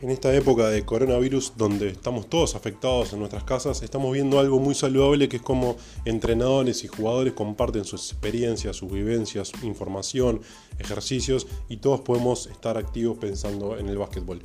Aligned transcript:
En 0.00 0.10
esta 0.10 0.32
época 0.32 0.68
de 0.68 0.84
coronavirus, 0.84 1.54
donde 1.56 1.88
estamos 1.88 2.30
todos 2.30 2.54
afectados 2.54 3.12
en 3.12 3.18
nuestras 3.18 3.42
casas, 3.42 3.82
estamos 3.82 4.12
viendo 4.12 4.38
algo 4.38 4.60
muy 4.60 4.76
saludable 4.76 5.28
que 5.28 5.38
es 5.38 5.42
como 5.42 5.76
entrenadores 6.04 6.84
y 6.84 6.86
jugadores 6.86 7.32
comparten 7.32 7.84
sus 7.84 8.12
experiencias, 8.12 8.76
sus 8.76 8.92
vivencias, 8.92 9.50
información, 9.64 10.40
ejercicios 10.78 11.48
y 11.68 11.78
todos 11.78 12.02
podemos 12.02 12.46
estar 12.46 12.78
activos 12.78 13.18
pensando 13.18 13.76
en 13.76 13.88
el 13.88 13.98
básquetbol. 13.98 14.40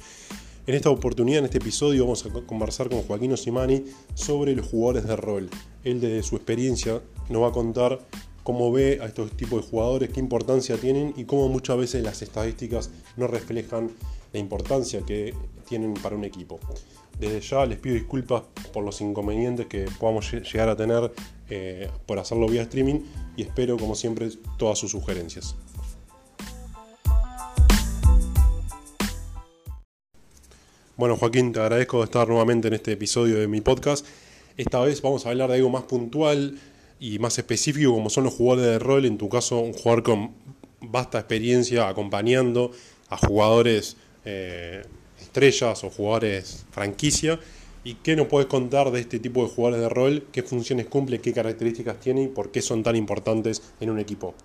En 0.66 0.74
esta 0.74 0.90
oportunidad, 0.90 1.38
en 1.38 1.46
este 1.46 1.60
episodio, 1.60 2.06
vamos 2.06 2.26
a 2.26 2.32
conversar 2.48 2.90
con 2.90 3.04
Joaquín 3.04 3.34
Osimani 3.34 3.84
sobre 4.16 4.56
los 4.56 4.66
jugadores 4.66 5.06
de 5.06 5.16
rol. 5.16 5.52
Él 5.84 6.02
desde 6.02 6.24
su 6.24 6.36
experiencia 6.36 7.00
nos 7.30 7.44
va 7.44 7.50
a 7.50 7.52
contar 7.52 8.00
cómo 8.42 8.72
ve 8.72 8.98
a 9.04 9.06
estos 9.06 9.32
tipos 9.38 9.64
de 9.64 9.70
jugadores, 9.70 10.10
qué 10.10 10.20
importancia 10.20 10.78
tienen 10.78 11.14
y 11.16 11.26
cómo 11.26 11.48
muchas 11.48 11.78
veces 11.78 12.04
las 12.04 12.24
estadísticas 12.24 12.90
no 13.18 13.28
reflejan 13.28 13.92
la 14.34 14.40
importancia 14.40 15.02
que 15.06 15.34
tienen 15.68 15.94
para 15.94 16.16
un 16.16 16.26
equipo. 16.26 16.60
Desde 17.20 17.40
ya 17.42 17.66
les 17.66 17.78
pido 17.78 17.96
disculpas 17.96 18.44
por 18.74 18.84
los 18.84 19.00
inconvenientes 19.00 19.68
que 19.68 19.86
podamos 20.00 20.32
llegar 20.32 20.68
a 20.68 20.76
tener 20.76 21.14
eh, 21.50 21.90
por 22.06 22.20
hacerlo 22.20 22.48
vía 22.48 22.64
streaming 22.64 23.00
y 23.38 23.44
espero 23.44 23.78
como 23.78 23.96
siempre 23.96 24.30
todas 24.58 24.80
sus 24.80 24.92
sugerencias. 24.92 25.56
Bueno 30.98 31.18
Joaquín, 31.18 31.54
te 31.54 31.60
agradezco 31.60 32.00
de 32.00 32.06
estar 32.06 32.28
nuevamente 32.28 32.68
en 32.68 32.74
este 32.74 32.94
episodio 32.94 33.40
de 33.40 33.48
mi 33.48 33.62
podcast. 33.62 34.06
Esta 34.58 34.80
vez 34.80 35.02
vamos 35.02 35.26
a 35.26 35.30
hablar 35.30 35.50
de 35.50 35.56
algo 35.56 35.70
más 35.70 35.84
puntual 35.84 36.60
y 37.00 37.20
más 37.20 37.38
específico 37.38 37.94
como 37.94 38.10
son 38.10 38.26
los 38.26 38.34
jugadores 38.34 38.66
de 38.66 38.80
rol, 38.80 39.06
en 39.06 39.18
tu 39.18 39.30
caso 39.30 39.60
un 39.60 39.74
jugador 39.74 40.04
con 40.04 40.32
vasta 40.82 41.20
experiencia 41.20 41.88
acompañando 41.88 42.72
a 43.10 43.18
jugadores 43.18 43.98
eh, 44.26 44.84
estrellas 45.20 45.84
o 45.84 45.90
jugadores 45.90 46.66
franquicia. 46.72 47.40
¿Y 47.84 47.96
qué 47.96 48.16
nos 48.16 48.28
puedes 48.28 48.48
contar 48.48 48.92
de 48.92 49.02
este 49.02 49.20
tipo 49.20 49.44
de 49.44 49.50
jugadores 49.50 49.82
de 49.82 49.90
rol? 49.90 50.24
¿Qué 50.32 50.42
funciones 50.44 50.86
cumple? 50.88 51.20
¿Qué 51.20 51.34
características 51.34 52.00
tiene? 52.00 52.24
¿Y 52.24 52.28
por 52.28 52.52
qué 52.52 52.62
son 52.62 52.82
tan 52.82 52.96
importantes 52.96 53.74
en 53.82 53.90
un 53.90 54.00
equipo? 54.00 54.36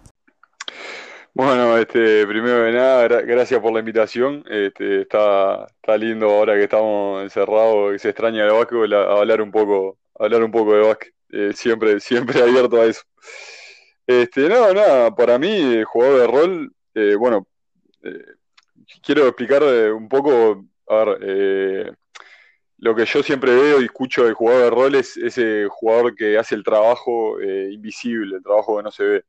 Bueno, 1.35 1.79
este, 1.79 2.27
primero 2.27 2.63
de 2.63 2.73
nada, 2.73 3.07
gracias 3.23 3.61
por 3.61 3.73
la 3.73 3.79
invitación. 3.79 4.45
Este, 4.51 5.03
está, 5.03 5.67
está 5.67 5.97
lindo 5.97 6.29
ahora 6.29 6.55
que 6.55 6.65
estamos 6.65 7.23
encerrados 7.23 7.95
y 7.95 7.99
se 8.01 8.09
extraña 8.09 8.45
el 8.45 8.51
básquetbol 8.51 8.93
hablar 8.93 9.41
un 9.41 9.53
poco, 9.53 9.99
hablar 10.19 10.43
un 10.43 10.51
poco 10.51 10.75
de 10.75 10.81
básquet. 10.81 11.15
Eh, 11.31 11.53
siempre, 11.55 12.01
siempre 12.01 12.41
abierto 12.43 12.81
a 12.81 12.87
eso. 12.87 13.03
Este, 14.07 14.49
no, 14.49 14.73
nada, 14.73 15.15
para 15.15 15.39
mí, 15.39 15.83
jugador 15.85 16.21
de 16.21 16.27
rol, 16.27 16.73
eh, 16.95 17.15
bueno, 17.15 17.47
eh, 18.03 18.25
quiero 19.03 19.27
explicar 19.27 19.63
eh, 19.63 19.93
un 19.93 20.09
poco, 20.09 20.65
a 20.89 21.05
ver, 21.05 21.19
eh, 21.23 21.93
lo 22.79 22.95
que 22.95 23.05
yo 23.05 23.23
siempre 23.23 23.55
veo 23.55 23.81
y 23.81 23.85
escucho 23.85 24.25
del 24.25 24.35
jugador 24.35 24.65
de 24.65 24.71
rol 24.71 24.95
es 24.95 25.17
ese 25.17 25.67
jugador 25.69 26.15
que 26.15 26.39
hace 26.39 26.55
el 26.55 26.63
trabajo 26.63 27.41
eh, 27.41 27.71
invisible, 27.73 28.37
el 28.37 28.43
trabajo 28.43 28.77
que 28.77 28.83
no 28.83 28.91
se 28.91 29.05
ve. 29.05 29.25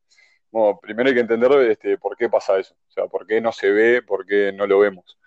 Bueno, 0.52 0.80
primero 0.82 1.10
hay 1.10 1.16
que 1.16 1.22
entender 1.22 1.52
este, 1.70 1.98
por 1.98 2.18
qué 2.18 2.30
pasa 2.30 2.60
eso, 2.60 2.76
o 2.88 2.92
sea, 2.92 3.08
por 3.08 3.26
qué 3.28 3.40
no 3.42 3.52
se 3.52 3.72
ve, 3.72 4.02
por 4.02 4.26
qué 4.26 4.52
no 4.54 4.68
lo 4.68 4.80
vemos. 4.80 5.18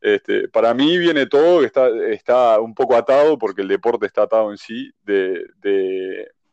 Este, 0.00 0.48
para 0.48 0.72
mí 0.72 0.96
viene 0.98 1.26
todo, 1.26 1.62
está, 1.62 1.88
está 2.08 2.60
un 2.60 2.74
poco 2.74 2.96
atado, 2.96 3.36
porque 3.38 3.60
el 3.62 3.68
deporte 3.68 4.06
está 4.06 4.22
atado 4.22 4.50
en 4.50 4.56
sí, 4.56 4.90
de, 5.02 5.46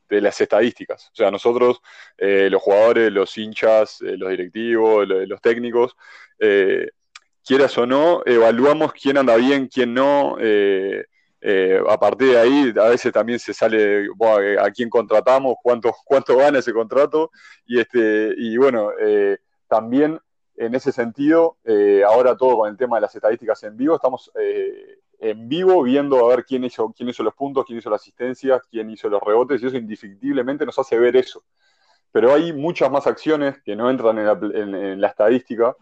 las 0.09 0.39
estadísticas. 0.41 1.09
O 1.13 1.15
sea, 1.15 1.31
nosotros, 1.31 1.79
los 2.17 2.61
jugadores, 2.61 3.11
los 3.11 3.37
hinchas, 3.37 4.01
los 4.01 4.29
directivos, 4.29 5.07
los, 5.07 5.41
técnicos, 5.41 5.95
quieras 7.47 7.77
o 7.77 7.85
no, 7.85 8.21
evaluamos 8.25 8.91
quién 8.91 9.17
anda 9.17 9.37
bien, 9.37 9.67
quién 9.67 9.93
no. 9.93 10.35
Eh, 10.39 11.05
eh, 11.39 11.79
a 11.87 11.97
partir 11.97 12.31
de 12.31 12.39
ahí, 12.39 12.73
a 12.77 12.89
veces 12.89 13.13
también 13.13 13.39
se 13.39 13.53
sale 13.53 14.05
eh, 14.05 14.57
a 14.59 14.69
quién 14.71 14.89
contratamos, 14.89 15.55
cuánto, 15.63 15.93
cuánto 16.05 16.35
gana 16.35 16.59
ese 16.59 16.73
contrato. 16.73 17.31
Y, 17.65 17.79
este, 17.79 18.33
y 18.37 18.57
bueno, 18.57 18.91
también 19.67 20.19
en 20.57 20.75
ese 20.75 20.91
sentido, 20.91 21.57
ahora 22.05 22.35
todo 22.35 22.57
con 22.57 22.69
el 22.69 22.77
tema 22.77 22.97
de 22.97 23.01
las 23.01 23.15
estadísticas 23.15 23.63
en 23.63 23.77
vivo, 23.77 23.95
estamos 23.95 24.31
en 25.19 25.49
vivo 25.49 25.83
viendo 25.83 26.25
a 26.25 26.35
ver 26.35 26.45
quién 26.45 26.63
hizo, 26.63 26.93
quién 26.95 27.09
hizo 27.09 27.23
los 27.23 27.33
puntos, 27.33 27.65
quién 27.65 27.79
hizo 27.79 27.89
las 27.89 28.01
asistencias, 28.01 28.61
quién 28.69 28.89
hizo 28.89 29.07
los 29.07 29.21
rebotes, 29.21 29.61
y 29.61 29.67
eso 29.67 29.77
indefectiblemente 29.77 30.65
nos 30.65 30.77
hace 30.79 30.97
ver 30.97 31.15
eso. 31.15 31.43
Pero 32.11 32.33
hay 32.33 32.51
muchas 32.53 32.89
más 32.91 33.05
acciones 33.05 33.61
que 33.63 33.75
no 33.75 33.89
entran 33.89 34.17
en 34.17 34.99
la 34.99 35.07
estadística 35.07 35.75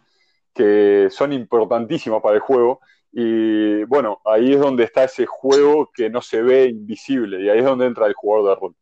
que 0.56 1.10
son 1.12 1.34
importantísimas 1.34 2.22
para 2.22 2.36
el 2.36 2.42
juego. 2.42 2.80
Y 3.12 3.84
bueno, 3.84 4.20
ahí 4.26 4.54
es 4.54 4.60
donde 4.60 4.86
está 4.86 5.04
ese 5.04 5.26
juego 5.26 5.92
que 5.94 6.10
no 6.10 6.22
se 6.22 6.42
ve 6.42 6.70
invisible, 6.70 7.44
y 7.44 7.50
ahí 7.50 7.60
es 7.60 7.66
donde 7.66 7.86
entra 7.86 8.08
el 8.08 8.14
jugador 8.14 8.50
de 8.50 8.62
rol. 8.62 8.76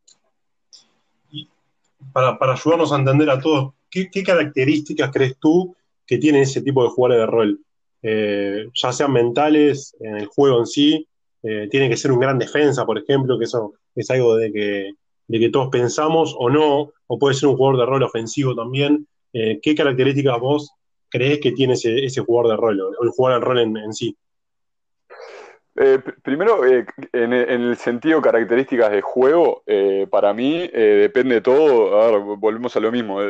Y 1.31 1.49
para, 2.13 2.37
ayudarnos 2.39 2.91
a 2.93 2.97
entender 2.97 3.29
a 3.29 3.39
todos, 3.39 3.73
¿qué, 3.89 4.09
características 4.23 5.11
crees 5.11 5.37
tú 5.39 5.75
que 6.05 6.17
tiene 6.17 6.41
ese 6.41 6.61
tipo 6.61 6.83
de 6.83 6.89
jugadores 6.89 7.21
de 7.21 7.31
rol? 7.31 7.59
Eh, 8.01 8.69
ya 8.73 8.91
sean 8.91 9.13
mentales, 9.13 9.95
en 9.99 10.17
el 10.17 10.25
juego 10.27 10.59
en 10.59 10.67
sí, 10.67 11.07
eh, 11.43 11.67
tiene 11.69 11.89
que 11.89 11.97
ser 11.97 12.11
un 12.11 12.19
gran 12.19 12.39
defensa, 12.39 12.85
por 12.85 12.97
ejemplo, 12.97 13.37
que 13.37 13.45
eso 13.45 13.73
es 13.95 14.09
algo 14.09 14.35
de 14.35 14.51
que, 14.51 14.91
de 15.27 15.39
que 15.39 15.49
todos 15.49 15.69
pensamos 15.69 16.35
o 16.37 16.49
no, 16.49 16.91
o 17.07 17.19
puede 17.19 17.35
ser 17.35 17.49
un 17.49 17.57
jugador 17.57 17.79
de 17.79 17.85
rol 17.85 18.03
ofensivo 18.03 18.55
también. 18.55 19.07
Eh, 19.33 19.59
¿Qué 19.61 19.75
características 19.75 20.39
vos 20.39 20.71
crees 21.13 21.39
que 21.39 21.51
tiene 21.51 21.73
ese, 21.73 22.03
ese 22.03 22.21
jugador 22.21 22.51
de 22.51 22.57
rol 22.57 22.81
o 22.81 23.03
el 23.03 23.09
jugador 23.11 23.39
de 23.39 23.45
rol 23.45 23.59
en, 23.59 23.93
sí? 23.93 24.17
Eh, 25.75 25.99
primero, 26.23 26.65
eh, 26.65 26.87
en, 27.13 27.33
el 27.33 27.77
sentido 27.77 28.19
características 28.19 28.91
de 28.91 29.01
juego, 29.01 29.61
eh, 29.67 30.07
para 30.09 30.33
mí 30.33 30.67
depende 30.67 31.41
todo, 31.41 32.01
a 32.01 32.11
ver, 32.11 32.19
volvemos 32.37 32.75
a 32.75 32.79
lo 32.79 32.91
mismo, 32.91 33.21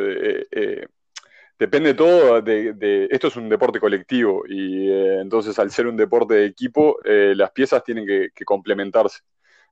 depende 1.60 1.94
todo 1.94 2.42
de, 2.42 3.08
esto 3.12 3.28
es 3.28 3.36
un 3.36 3.50
deporte 3.50 3.82
colectivo 3.82 4.44
y 4.48 4.90
entonces 4.90 5.60
al 5.60 5.70
ser 5.70 5.88
un 5.88 5.98
deporte 5.98 6.36
de 6.36 6.46
equipo, 6.46 6.98
las 7.04 7.52
piezas 7.52 7.84
tienen 7.84 8.06
que, 8.06 8.30
que, 8.34 8.46
complementarse. 8.46 9.20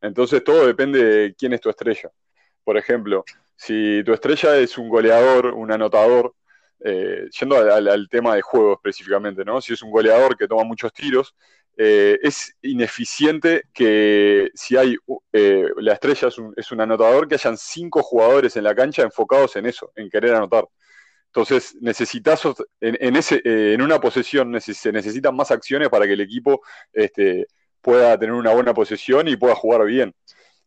Entonces 0.02 0.44
todo 0.44 0.68
depende 0.68 1.02
de 1.04 1.36
quién 1.36 1.54
es 1.54 1.62
tu 1.62 1.70
estrella. 1.70 2.12
Por 2.64 2.78
ejemplo, 2.78 3.24
si 3.56 4.04
tu 4.04 4.14
estrella 4.14 4.58
es 4.58 4.78
un 4.78 4.90
goleador, 4.90 5.48
un 5.48 5.72
anotador, 5.72 6.34
eh, 6.84 7.28
yendo 7.40 7.58
al, 7.58 8.08
tema 8.10 8.36
de 8.36 8.42
juego 8.42 8.74
específicamente, 8.74 9.46
¿no? 9.46 9.62
Si 9.62 9.74
es 9.74 9.82
un 9.84 9.92
goleador 9.92 10.36
que 10.36 10.48
toma 10.48 10.64
muchos 10.64 10.92
tiros, 10.94 11.36
eh, 11.78 12.18
es 12.22 12.56
ineficiente 12.62 13.64
que 13.74 14.50
si 14.54 14.78
hay 14.78 14.96
eh, 15.32 15.66
la 15.78 15.94
estrella 15.94 16.28
es 16.58 16.72
un, 16.72 16.82
anotador, 16.82 17.28
que 17.28 17.36
hayan 17.36 17.58
cinco 17.58 18.02
jugadores 18.04 18.58
en 18.58 18.64
la 18.64 18.76
cancha 18.76 19.04
enfocados 19.04 19.56
en 19.56 19.68
eso, 19.68 19.92
en 19.96 20.10
querer 20.10 20.36
anotar. 20.36 20.68
Entonces, 21.28 21.78
necesitas 21.80 22.42
en, 22.82 23.16
ese, 23.16 23.42
en 23.46 23.82
una 23.82 24.02
posesión 24.02 24.60
se 24.60 24.92
necesitan 24.92 25.34
más 25.36 25.50
acciones 25.50 25.88
para 25.90 26.06
que 26.06 26.14
el 26.14 26.22
equipo 26.22 26.62
este, 26.92 27.48
pueda 27.82 28.18
tener 28.20 28.34
una 28.34 28.54
buena 28.54 28.74
posesión 28.74 29.28
y 29.28 29.38
pueda 29.38 29.56
jugar 29.56 29.86
bien. 29.86 30.14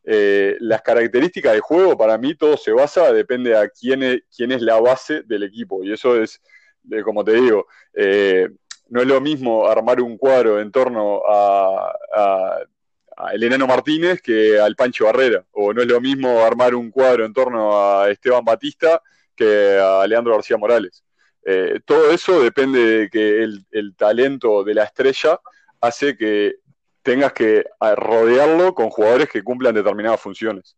Eh, 0.07 0.57
las 0.61 0.83
características 0.83 1.53
del 1.53 1.63
juego, 1.63 1.97
para 1.97 2.19
mí 2.19 2.35
todo 2.35 2.59
se 2.59 2.73
basa, 2.73 3.11
depende 3.13 3.57
a 3.57 3.69
quién 3.69 4.03
es, 4.03 4.21
quién 4.35 4.53
es 4.53 4.61
la 4.61 4.79
base 4.79 5.23
del 5.23 5.45
equipo. 5.45 5.83
Y 5.83 5.93
eso 5.93 6.21
es, 6.21 6.43
como 7.05 7.25
te 7.25 7.33
digo, 7.33 7.67
eh, 7.95 8.49
no 8.89 9.01
es 9.01 9.07
lo 9.07 9.21
mismo 9.21 9.67
armar 9.67 10.01
un 10.03 10.19
cuadro 10.19 10.61
en 10.61 10.71
torno 10.71 11.23
a, 11.27 11.95
a, 12.15 12.59
Enano 13.33 13.67
Martínez 13.67 14.21
que 14.21 14.59
al 14.59 14.77
Pancho 14.77 15.07
Barrera. 15.07 15.45
O 15.53 15.73
no 15.73 15.81
es 15.83 15.89
lo 15.89 16.01
mismo 16.01 16.45
armar 16.45 16.75
un 16.75 16.91
cuadro 16.91 17.25
en 17.25 17.33
torno 17.33 17.81
a 17.81 18.11
Esteban 18.11 18.45
Batista 18.45 19.01
que 19.35 19.79
a 19.81 20.07
Leandro 20.07 20.35
García 20.35 20.57
Morales. 20.57 21.05
Eh, 21.47 21.81
todo 21.85 22.11
eso 22.11 22.43
depende 22.43 22.81
de 22.81 23.11
que 23.11 23.43
el 23.43 23.95
talento 23.97 24.65
de 24.65 24.75
la 24.75 24.85
estrella 24.85 25.41
hace 25.81 26.17
que 26.17 26.57
tengas 27.05 27.33
que 27.35 27.65
rodearlo 27.97 28.75
con 28.75 28.91
jugadores 28.91 29.29
que 29.29 29.45
cumplan 29.45 29.75
determinadas 29.75 30.21
funciones. 30.21 30.77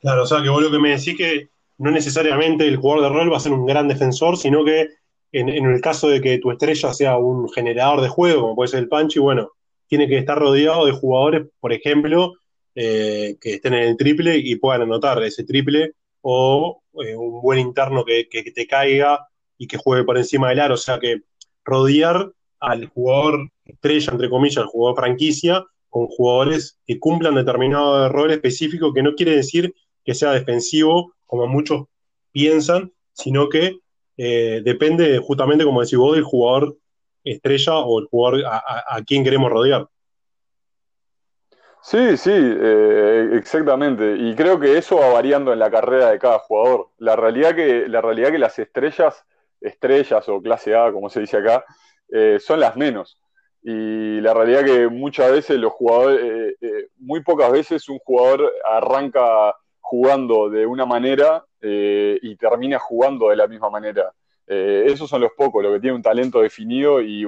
Claro, 0.00 0.22
o 0.22 0.26
sea 0.26 0.42
que 0.42 0.48
vos 0.48 0.62
lo 0.62 0.70
que 0.70 0.78
me 0.78 0.90
decís 0.90 1.16
que 1.16 1.48
no 1.78 1.90
necesariamente 1.90 2.68
el 2.68 2.76
jugador 2.76 3.04
de 3.04 3.08
rol 3.08 3.32
va 3.32 3.38
a 3.38 3.40
ser 3.40 3.52
un 3.52 3.66
gran 3.66 3.88
defensor, 3.88 4.36
sino 4.36 4.64
que 4.64 4.88
en, 5.32 5.48
el 5.48 5.80
caso 5.80 6.08
de 6.08 6.20
que 6.20 6.38
tu 6.38 6.50
estrella 6.50 6.92
sea 6.92 7.18
un 7.18 7.50
generador 7.50 8.00
de 8.00 8.08
juego, 8.08 8.42
como 8.42 8.56
puede 8.56 8.68
ser 8.68 8.80
el 8.80 8.88
Panchi, 8.88 9.18
bueno, 9.18 9.50
tiene 9.86 10.06
que 10.06 10.18
estar 10.18 10.38
rodeado 10.38 10.86
de 10.86 10.92
jugadores, 10.92 11.46
por 11.60 11.72
ejemplo, 11.72 12.34
eh, 12.74 13.36
que 13.40 13.54
estén 13.54 13.74
en 13.74 13.88
el 13.88 13.96
triple 13.96 14.36
y 14.36 14.56
puedan 14.56 14.82
anotar 14.82 15.22
ese 15.22 15.44
triple, 15.44 15.92
o 16.20 16.82
eh, 17.04 17.16
un 17.16 17.40
buen 17.40 17.58
interno 17.58 18.04
que, 18.04 18.28
que, 18.28 18.42
te 18.50 18.66
caiga 18.66 19.26
y 19.56 19.66
que 19.66 19.78
juegue 19.78 20.04
por 20.04 20.18
encima 20.18 20.50
del 20.50 20.60
aro, 20.60 20.74
o 20.74 20.78
sea 20.78 20.98
que 20.98 21.22
rodear 21.64 22.32
al 22.60 22.86
jugador 22.86 23.50
estrella, 23.64 24.12
entre 24.12 24.30
comillas, 24.30 24.58
al 24.58 24.66
jugador 24.66 24.96
franquicia, 24.96 25.64
con 25.88 26.06
jugadores 26.06 26.78
que 26.86 26.98
cumplan 26.98 27.34
determinado 27.34 28.08
rol 28.08 28.30
específico, 28.30 28.92
que 28.92 29.02
no 29.02 29.14
quiere 29.14 29.36
decir 29.36 29.74
que 30.04 30.14
sea 30.14 30.32
defensivo, 30.32 31.14
como 31.26 31.46
muchos 31.46 31.86
piensan, 32.32 32.92
sino 33.12 33.48
que 33.48 33.78
eh, 34.16 34.62
depende 34.64 35.18
justamente, 35.18 35.64
como 35.64 35.80
decís 35.80 35.98
vos, 35.98 36.14
del 36.14 36.24
jugador 36.24 36.76
estrella 37.24 37.78
o 37.78 38.00
el 38.00 38.06
jugador 38.06 38.44
a, 38.46 39.02
quien 39.06 39.24
queremos 39.24 39.50
rodear. 39.50 39.88
Sí, 41.82 42.16
sí, 42.16 42.32
eh, 42.34 43.30
exactamente. 43.34 44.16
Y 44.18 44.34
creo 44.34 44.58
que 44.58 44.76
eso 44.76 44.96
va 44.96 45.12
variando 45.12 45.52
en 45.52 45.58
la 45.58 45.70
carrera 45.70 46.10
de 46.10 46.18
cada 46.18 46.38
jugador. 46.40 46.88
La 46.98 47.16
realidad 47.16 47.54
que, 47.54 47.88
la 47.88 48.00
realidad 48.00 48.30
que 48.30 48.38
las 48.38 48.58
estrellas, 48.58 49.24
estrellas 49.60 50.28
o 50.28 50.42
clase 50.42 50.74
A, 50.74 50.92
como 50.92 51.08
se 51.08 51.20
dice 51.20 51.38
acá, 51.38 51.64
eh, 52.10 52.38
son 52.40 52.60
las 52.60 52.76
menos. 52.76 53.20
Y 53.62 54.20
la 54.20 54.34
realidad 54.34 54.64
que 54.64 54.88
muchas 54.88 55.32
veces 55.32 55.58
los 55.58 55.72
jugadores, 55.72 56.56
eh, 56.60 56.88
muy 56.98 57.22
pocas 57.22 57.50
veces 57.50 57.88
un 57.88 57.98
jugador 57.98 58.52
arranca 58.64 59.54
jugando 59.80 60.48
de 60.48 60.66
una 60.66 60.86
manera 60.86 61.44
y 61.60 62.36
termina 62.36 62.78
jugando 62.78 63.30
de 63.30 63.36
la 63.36 63.48
misma 63.48 63.68
manera. 63.68 64.12
esos 64.46 65.10
son 65.10 65.22
los 65.22 65.32
pocos, 65.32 65.62
los 65.62 65.72
que 65.74 65.80
tienen 65.80 65.96
un 65.96 66.02
talento 66.02 66.40
definido 66.40 67.00
y, 67.00 67.26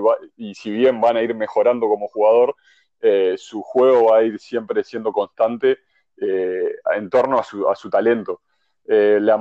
si 0.54 0.70
bien 0.70 1.00
van 1.00 1.16
a 1.16 1.22
ir 1.22 1.34
mejorando 1.34 1.88
como 1.88 2.06
jugador, 2.08 2.54
eh, 3.02 3.36
su 3.38 3.62
juego 3.62 4.10
va 4.10 4.18
a 4.18 4.22
ir 4.22 4.38
siempre 4.38 4.84
siendo 4.84 5.10
constante 5.12 5.78
eh, 6.20 6.76
en 6.94 7.08
torno 7.08 7.38
a 7.38 7.74
su, 7.74 7.90
talento. 7.90 8.42
Eh, 8.86 9.18
la, 9.20 9.38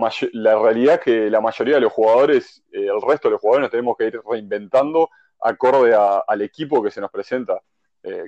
realidad 0.60 0.96
es 0.96 1.00
que 1.02 1.30
la 1.30 1.42
mayoría 1.42 1.76
de 1.76 1.82
los 1.82 1.92
jugadores, 1.92 2.64
el 2.72 3.02
resto 3.02 3.28
de 3.28 3.34
los 3.34 3.42
jugadores 3.42 3.64
nos 3.64 3.72
tenemos 3.72 3.98
que 3.98 4.06
ir 4.06 4.22
reinventando 4.26 5.10
acorde 5.42 5.96
al 5.96 6.42
equipo 6.42 6.82
que 6.84 6.92
se 6.92 7.02
nos 7.02 7.12
presenta. 7.12 7.62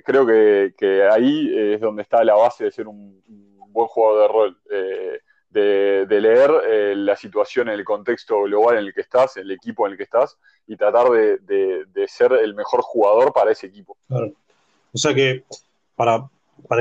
creo 0.04 0.26
que, 0.26 1.08
ahí 1.10 1.50
es 1.54 1.80
donde 1.80 2.02
está 2.02 2.24
la 2.24 2.34
base 2.34 2.64
de 2.64 2.72
ser 2.72 2.88
un, 2.88 3.22
buen 3.68 3.88
jugador 3.88 4.20
de 4.20 4.28
rol, 4.28 4.58
de, 5.50 6.20
leer 6.20 6.96
la 6.96 7.16
situación 7.16 7.68
en 7.68 7.74
el 7.74 7.84
contexto 7.84 8.42
global 8.42 8.78
en 8.78 8.86
el 8.86 8.94
que 8.94 9.00
estás, 9.00 9.36
el 9.36 9.50
equipo 9.50 9.86
en 9.86 9.92
el 9.92 9.98
que 9.98 10.04
estás, 10.04 10.38
y 10.66 10.76
tratar 10.76 11.10
de, 11.10 12.06
ser 12.06 12.32
el 12.32 12.54
mejor 12.54 12.80
jugador 12.82 13.32
para 13.32 13.52
ese 13.52 13.66
equipo. 13.66 13.96
O 14.08 14.98
sea 14.98 15.14
que, 15.14 15.44
para, 15.96 16.28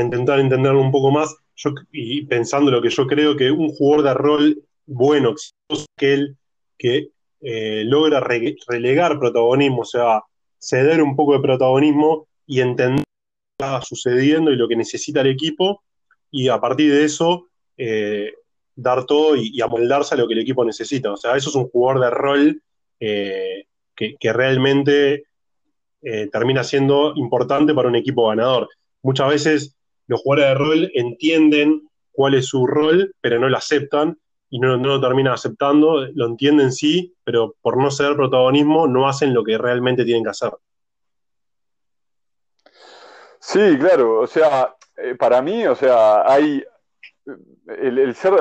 intentar 0.02 0.40
entenderlo 0.40 0.82
un 0.82 0.92
poco 0.92 1.12
más, 1.12 1.36
yo, 1.56 1.72
y 1.92 2.26
pensando 2.26 2.72
lo 2.72 2.82
que 2.82 2.90
yo 2.90 3.06
creo 3.08 3.36
que 3.36 3.52
un 3.52 3.70
jugador 3.70 4.06
de 4.06 4.14
rol 4.14 4.64
bueno, 4.86 5.36
es 5.70 5.86
aquel 5.96 6.36
que 6.78 7.10
eh, 7.42 7.84
logra 7.86 8.20
relegar 8.20 9.18
protagonismo, 9.18 9.82
o 9.82 9.86
sea, 9.86 10.22
ceder 10.60 11.02
un 11.02 11.16
poco 11.16 11.34
de 11.34 11.40
protagonismo 11.40 12.28
y 12.46 12.62
entender 12.62 13.04
lo 13.60 13.66
que 13.66 13.66
está 13.66 13.82
sucediendo 13.82 14.52
y 14.52 14.56
lo 14.56 14.68
que 14.68 14.76
necesita 14.76 15.22
el 15.22 15.28
equipo, 15.28 15.84
y 16.30 16.50
a 16.50 16.60
partir 16.60 16.92
de 16.92 17.04
eso 17.04 17.48
eh, 17.78 18.32
dar 18.76 19.06
todo 19.06 19.36
y, 19.36 19.60
amoldarse 19.60 20.14
a 20.14 20.18
lo 20.18 20.28
que 20.28 20.34
el 20.36 20.42
equipo 20.42 20.64
necesita. 20.64 21.12
O 21.12 21.18
sea, 21.18 21.36
eso 21.36 21.50
es 21.50 21.56
un 21.56 21.68
jugador 21.70 22.02
de 22.02 22.10
rol 22.12 22.62
eh, 23.00 23.66
que, 23.96 24.34
realmente 24.34 25.26
termina 26.32 26.64
siendo 26.64 27.14
importante 27.16 27.76
para 27.76 27.88
un 27.88 27.96
equipo 27.96 28.28
ganador. 28.28 28.70
Muchas 29.04 29.30
veces 29.30 29.76
los 30.08 30.22
jugadores 30.22 30.50
de 30.50 30.56
rol 30.56 30.92
entienden 30.96 31.88
cuál 32.12 32.34
es 32.34 32.48
su 32.48 32.66
rol, 32.66 33.14
pero 33.22 33.40
no 33.40 33.50
lo 33.50 33.58
aceptan 33.58 34.18
y 34.52 34.60
no, 34.60 34.76
lo 34.76 35.02
terminan 35.02 35.34
aceptando, 35.34 36.06
lo 36.14 36.26
entienden 36.28 36.72
sí, 36.72 37.16
pero 37.24 37.56
por 37.62 37.78
no 37.78 37.90
ceder 37.90 38.16
protagonismo 38.16 38.86
no 38.86 39.08
hacen 39.08 39.34
lo 39.34 39.44
que 39.44 39.58
realmente 39.58 40.06
tienen 40.06 40.24
que 40.24 40.30
hacer. 40.30 40.52
Sí, 43.40 43.78
claro, 43.80 44.20
o 44.20 44.28
sea, 44.28 44.76
eh, 44.98 45.16
para 45.16 45.42
mí, 45.42 45.66
o 45.66 45.74
sea, 45.74 46.30
hay 46.32 46.64
el, 47.66 48.14
ser, 48.14 48.34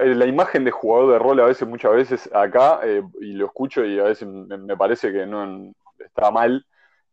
eh, 0.00 0.14
la 0.14 0.26
imagen 0.26 0.64
de 0.64 0.70
jugador 0.70 1.12
de 1.12 1.18
rol 1.18 1.40
a 1.40 1.46
veces, 1.46 1.68
muchas 1.68 1.92
veces 1.92 2.30
acá, 2.32 2.80
y 3.20 3.32
lo 3.34 3.46
escucho 3.46 3.84
y 3.84 3.98
a 4.00 4.04
veces 4.04 4.26
me, 4.26 4.76
parece 4.76 5.12
que 5.12 5.26
no 5.26 5.72
está 5.98 6.30
mal, 6.30 6.64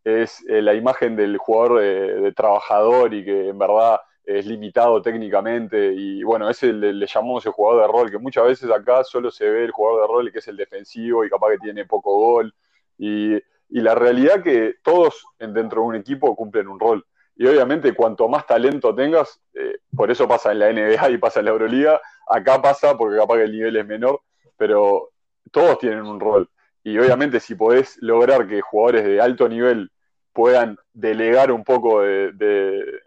es 0.03 0.43
eh, 0.47 0.61
la 0.61 0.73
imagen 0.73 1.15
del 1.15 1.37
jugador 1.37 1.81
de, 1.81 2.31
trabajador 2.31 3.13
y 3.13 3.25
que 3.25 3.49
en 3.49 3.59
verdad 3.59 3.99
es 4.29 4.45
limitado 4.45 5.01
técnicamente 5.01 5.91
y 5.93 6.23
bueno, 6.23 6.49
ese 6.49 6.71
le, 6.71 6.93
le, 6.93 7.07
llamamos 7.07 7.45
el 7.45 7.51
jugador 7.51 7.81
de 7.81 7.91
rol, 7.91 8.11
que 8.11 8.19
muchas 8.19 8.45
veces 8.45 8.69
acá 8.69 9.03
solo 9.03 9.31
se 9.31 9.49
ve 9.49 9.65
el 9.65 9.71
jugador 9.71 10.01
de 10.01 10.07
rol 10.07 10.31
que 10.31 10.37
es 10.39 10.47
el 10.47 10.55
defensivo 10.55 11.25
y 11.25 11.29
capaz 11.29 11.51
que 11.51 11.57
tiene 11.57 11.85
poco 11.85 12.15
gol 12.15 12.53
y, 12.97 13.33
y 13.35 13.81
la 13.81 13.95
realidad 13.95 14.43
que 14.43 14.75
todos 14.83 15.25
dentro 15.39 15.81
de 15.81 15.87
un 15.87 15.95
equipo 15.95 16.35
cumplen 16.35 16.67
un 16.67 16.79
rol. 16.79 17.05
Y 17.35 17.47
obviamente 17.47 17.93
cuanto 17.93 18.27
más 18.27 18.45
talento 18.45 18.93
tengas, 18.93 19.41
eh, 19.53 19.79
por 19.95 20.11
eso 20.11 20.27
pasa 20.27 20.51
en 20.51 20.59
la 20.59 20.71
NBA 20.71 21.09
y 21.11 21.17
pasa 21.17 21.39
en 21.39 21.45
la 21.45 21.51
Euroliga, 21.51 22.01
acá 22.27 22.61
pasa 22.61 22.97
porque 22.97 23.17
capaz 23.17 23.37
que 23.37 23.43
el 23.43 23.51
nivel 23.51 23.77
es 23.77 23.85
menor, 23.85 24.21
pero 24.57 25.11
todos 25.51 25.79
tienen 25.79 26.05
un 26.05 26.19
rol. 26.19 26.49
Y 26.83 26.97
obviamente 26.97 27.39
si 27.39 27.55
podés 27.55 27.97
lograr 28.01 28.47
que 28.47 28.61
jugadores 28.61 29.05
de 29.05 29.21
alto 29.21 29.47
nivel 29.47 29.91
puedan 30.33 30.77
delegar 30.93 31.51
un 31.51 31.63
poco 31.63 32.01
de, 32.01 32.99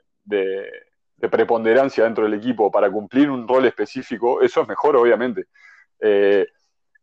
preponderancia 1.28 2.04
dentro 2.04 2.24
del 2.24 2.34
equipo 2.34 2.70
para 2.70 2.90
cumplir 2.90 3.30
un 3.30 3.46
rol 3.46 3.64
específico, 3.66 4.42
eso 4.42 4.62
es 4.62 4.68
mejor, 4.68 4.96
obviamente. 4.96 5.46
Eh, 6.00 6.46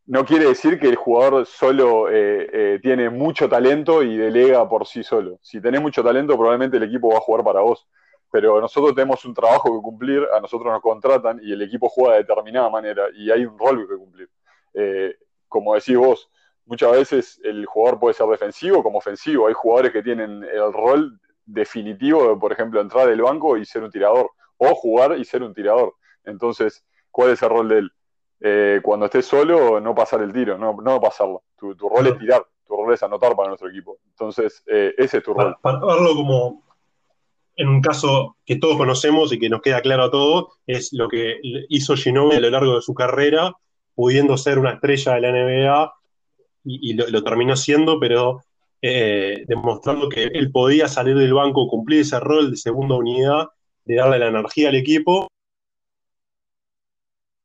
no 0.08 0.26
quiere 0.26 0.46
decir 0.46 0.80
que 0.80 0.90
el 0.90 0.96
jugador 0.96 1.46
solo 1.46 2.10
eh, 2.10 2.50
eh, 2.52 2.80
tiene 2.82 3.10
mucho 3.10 3.48
talento 3.48 4.04
y 4.04 4.18
delega 4.18 4.68
por 4.68 4.86
sí 4.86 5.04
solo. 5.04 5.40
Si 5.42 5.62
tenés 5.62 5.82
mucho 5.82 6.04
talento, 6.04 6.36
probablemente 6.36 6.78
el 6.78 6.84
equipo 6.84 7.10
va 7.10 7.18
a 7.18 7.22
jugar 7.22 7.44
para 7.44 7.62
vos. 7.62 7.88
Pero 8.32 8.60
nosotros 8.60 8.94
tenemos 8.94 9.24
un 9.26 9.34
trabajo 9.34 9.74
que 9.74 9.82
cumplir, 9.82 10.28
a 10.36 10.40
nosotros 10.40 10.72
nos 10.72 10.82
contratan 10.82 11.40
y 11.42 11.54
el 11.54 11.62
equipo 11.62 11.90
juega 11.90 12.14
de 12.16 12.24
determinada 12.24 12.70
manera 12.70 13.06
y 13.16 13.32
hay 13.32 13.46
un 13.46 13.58
rol 13.58 13.88
que 13.88 13.96
cumplir. 13.96 14.30
como 15.48 15.74
decís 15.74 15.98
vos, 15.98 16.30
muchas 16.66 16.92
veces 16.92 17.42
el 17.44 17.66
jugador 17.66 18.00
puede 18.00 18.14
ser 18.14 18.28
defensivo 18.28 18.84
como 18.84 19.00
ofensivo. 19.00 19.48
Hay 19.48 19.54
jugadores 19.54 19.92
que 19.92 20.04
tienen 20.04 20.44
el 20.44 20.74
rol 20.74 21.20
definitivo 21.52 22.30
de, 22.30 22.36
por 22.36 22.52
ejemplo, 22.52 22.82
entrar 22.82 23.08
del 23.08 23.22
banco 23.22 23.58
y 23.58 23.66
ser 23.66 23.84
un 23.84 23.92
tirador, 23.92 24.32
o 24.58 24.76
jugar 24.76 25.18
y 25.18 25.26
ser 25.26 25.44
un 25.44 25.54
tirador. 25.54 25.96
Entonces, 26.24 26.84
¿cuál 27.12 27.32
es 27.32 27.42
el 27.42 27.50
rol 27.50 27.70
de 27.70 27.78
él? 27.80 27.92
Eh, 28.42 28.80
cuando 28.84 29.06
estés 29.08 29.26
solo, 29.26 29.80
no 29.80 29.94
pasar 29.94 30.22
el 30.22 30.32
tiro, 30.32 30.58
no, 30.58 30.78
no 30.82 31.02
pasarlo. 31.02 31.44
Tu, 31.58 31.74
rol 31.74 32.08
es 32.08 32.18
tirar, 32.18 32.46
tu 32.66 32.76
rol 32.76 32.94
es 32.94 33.04
anotar 33.04 33.36
para 33.36 33.50
nuestro 33.50 33.70
equipo. 33.70 34.00
Entonces, 34.10 34.64
eh, 34.68 34.94
ese 34.98 35.18
es 35.18 35.24
tu 35.24 35.34
rol. 35.34 35.56
Para 35.62 35.80
verlo 35.80 36.16
como 36.16 36.64
en 37.60 37.68
un 37.68 37.82
caso 37.82 38.38
que 38.46 38.56
todos 38.56 38.78
conocemos 38.78 39.34
y 39.34 39.40
que 39.40 39.50
nos 39.50 39.62
queda 39.62 39.82
claro 39.82 40.04
a 40.06 40.12
todos, 40.12 40.60
es 40.66 40.94
lo 40.94 41.10
que 41.10 41.40
hizo 41.68 41.98
Ginobili 41.98 42.38
a 42.38 42.40
lo 42.40 42.50
largo 42.50 42.76
de 42.76 42.82
su 42.82 42.94
carrera, 42.94 43.54
pudiendo 43.96 44.38
ser 44.38 44.60
una 44.60 44.72
estrella 44.72 45.16
de 45.16 45.22
la 45.22 45.32
NBA 45.32 45.94
y, 46.64 46.94
lo, 46.94 47.24
terminó 47.24 47.58
siendo, 47.58 48.00
pero 48.00 48.44
eh, 48.82 49.44
demostrando 49.48 50.10
que 50.10 50.24
él 50.24 50.52
podía 50.52 50.88
salir 50.88 51.16
del 51.18 51.34
banco, 51.34 51.68
cumplir 51.68 52.02
ese 52.02 52.20
rol 52.20 52.52
de 52.52 52.58
segunda 52.58 52.96
unidad, 52.96 53.48
de 53.86 53.96
darle 53.96 54.20
la 54.20 54.28
energía 54.28 54.70
al 54.70 54.76
equipo, 54.76 55.28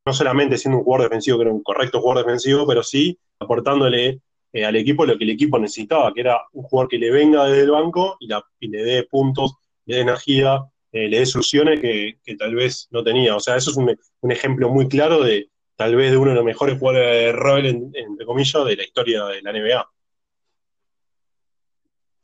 no 0.07 0.12
solamente 0.12 0.59
siendo 0.59 0.79
un 0.79 0.85
jugador 0.85 1.09
defensivo, 1.09 1.38
que 1.38 1.45
era 1.45 1.53
un 1.53 1.62
correcto 1.62 2.00
jugador 2.00 2.26
defensivo, 2.26 2.67
pero 2.67 2.83
sí 2.83 3.19
aportándole 3.38 4.21
eh, 4.53 4.64
al 4.64 4.76
equipo 4.76 5.07
lo 5.07 5.17
que 5.17 5.25
el 5.25 5.31
equipo 5.31 5.59
necesitaba, 5.59 6.12
que 6.12 6.21
era 6.21 6.41
un 6.53 6.64
jugador 6.64 6.88
que 6.88 6.99
le 6.99 7.11
venga 7.11 7.47
desde 7.47 7.62
el 7.62 7.71
banco 7.71 8.17
y, 8.21 8.29
le 8.69 8.85
dé 8.85 9.05
puntos, 9.05 9.55
le 9.87 9.97
dé 9.97 10.03
energía, 10.03 10.62
eh, 10.93 11.09
le 11.09 11.21
dé 11.21 11.26
soluciones 11.26 11.81
que, 11.81 12.19
tal 12.38 12.55
vez 12.55 12.88
no 12.91 13.03
tenía. 13.03 13.35
O 13.35 13.41
sea, 13.41 13.57
eso 13.57 13.71
es 13.71 13.76
un 13.76 14.33
ejemplo 14.33 14.69
muy 14.69 14.88
claro 14.88 15.23
de, 15.23 15.49
tal 15.76 15.97
vez 15.97 16.11
de 16.11 16.17
uno 16.17 16.31
de 16.31 16.37
los 16.37 16.45
mejores 16.45 16.79
jugadores 16.79 17.25
de 17.25 17.33
rol, 17.33 17.67
entre 17.67 18.26
comillas, 18.26 18.64
de 18.64 18.76
la 18.76 18.85
historia 18.85 19.25
de 19.25 19.43
la 19.43 19.53
NBA. 19.53 19.91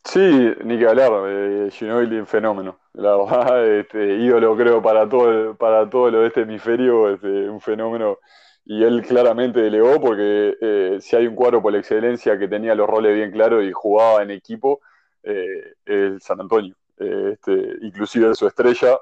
Sí, 0.04 0.18
ni 0.64 0.78
que 0.78 0.86
hablar, 0.86 1.12
eh, 1.28 1.68
Ginobili 1.70 2.18
un 2.18 2.26
fenómeno, 2.26 2.80
la 2.94 3.16
verdad, 3.16 3.66
este, 3.80 4.14
ídolo 4.16 4.56
creo 4.56 4.82
para 4.82 5.08
todo, 5.08 5.54
para 5.56 5.88
todo 5.88 6.10
lo 6.10 6.20
de 6.20 6.28
este 6.28 6.40
hemisferio, 6.42 7.10
este, 7.14 7.48
un 7.48 7.60
fenómeno, 7.60 8.18
y 8.64 8.82
él 8.82 9.04
claramente 9.06 9.60
delegó 9.60 10.00
porque 10.00 10.56
eh, 10.60 10.98
si 11.00 11.16
hay 11.16 11.26
un 11.26 11.34
cuadro 11.34 11.62
por 11.62 11.74
excelencia 11.76 12.38
que 12.38 12.48
tenía 12.48 12.74
los 12.74 12.88
roles 12.88 13.14
bien 13.14 13.30
claros 13.30 13.62
y 13.64 13.72
jugaba 13.72 14.22
en 14.22 14.30
equipo, 14.30 14.80
eh, 15.22 15.74
el 15.84 16.20
San 16.20 16.40
Antonio, 16.40 16.74
eh, 16.98 17.30
este, 17.34 17.76
inclusive 17.82 18.34
su 18.34 18.46
estrella, 18.46 18.98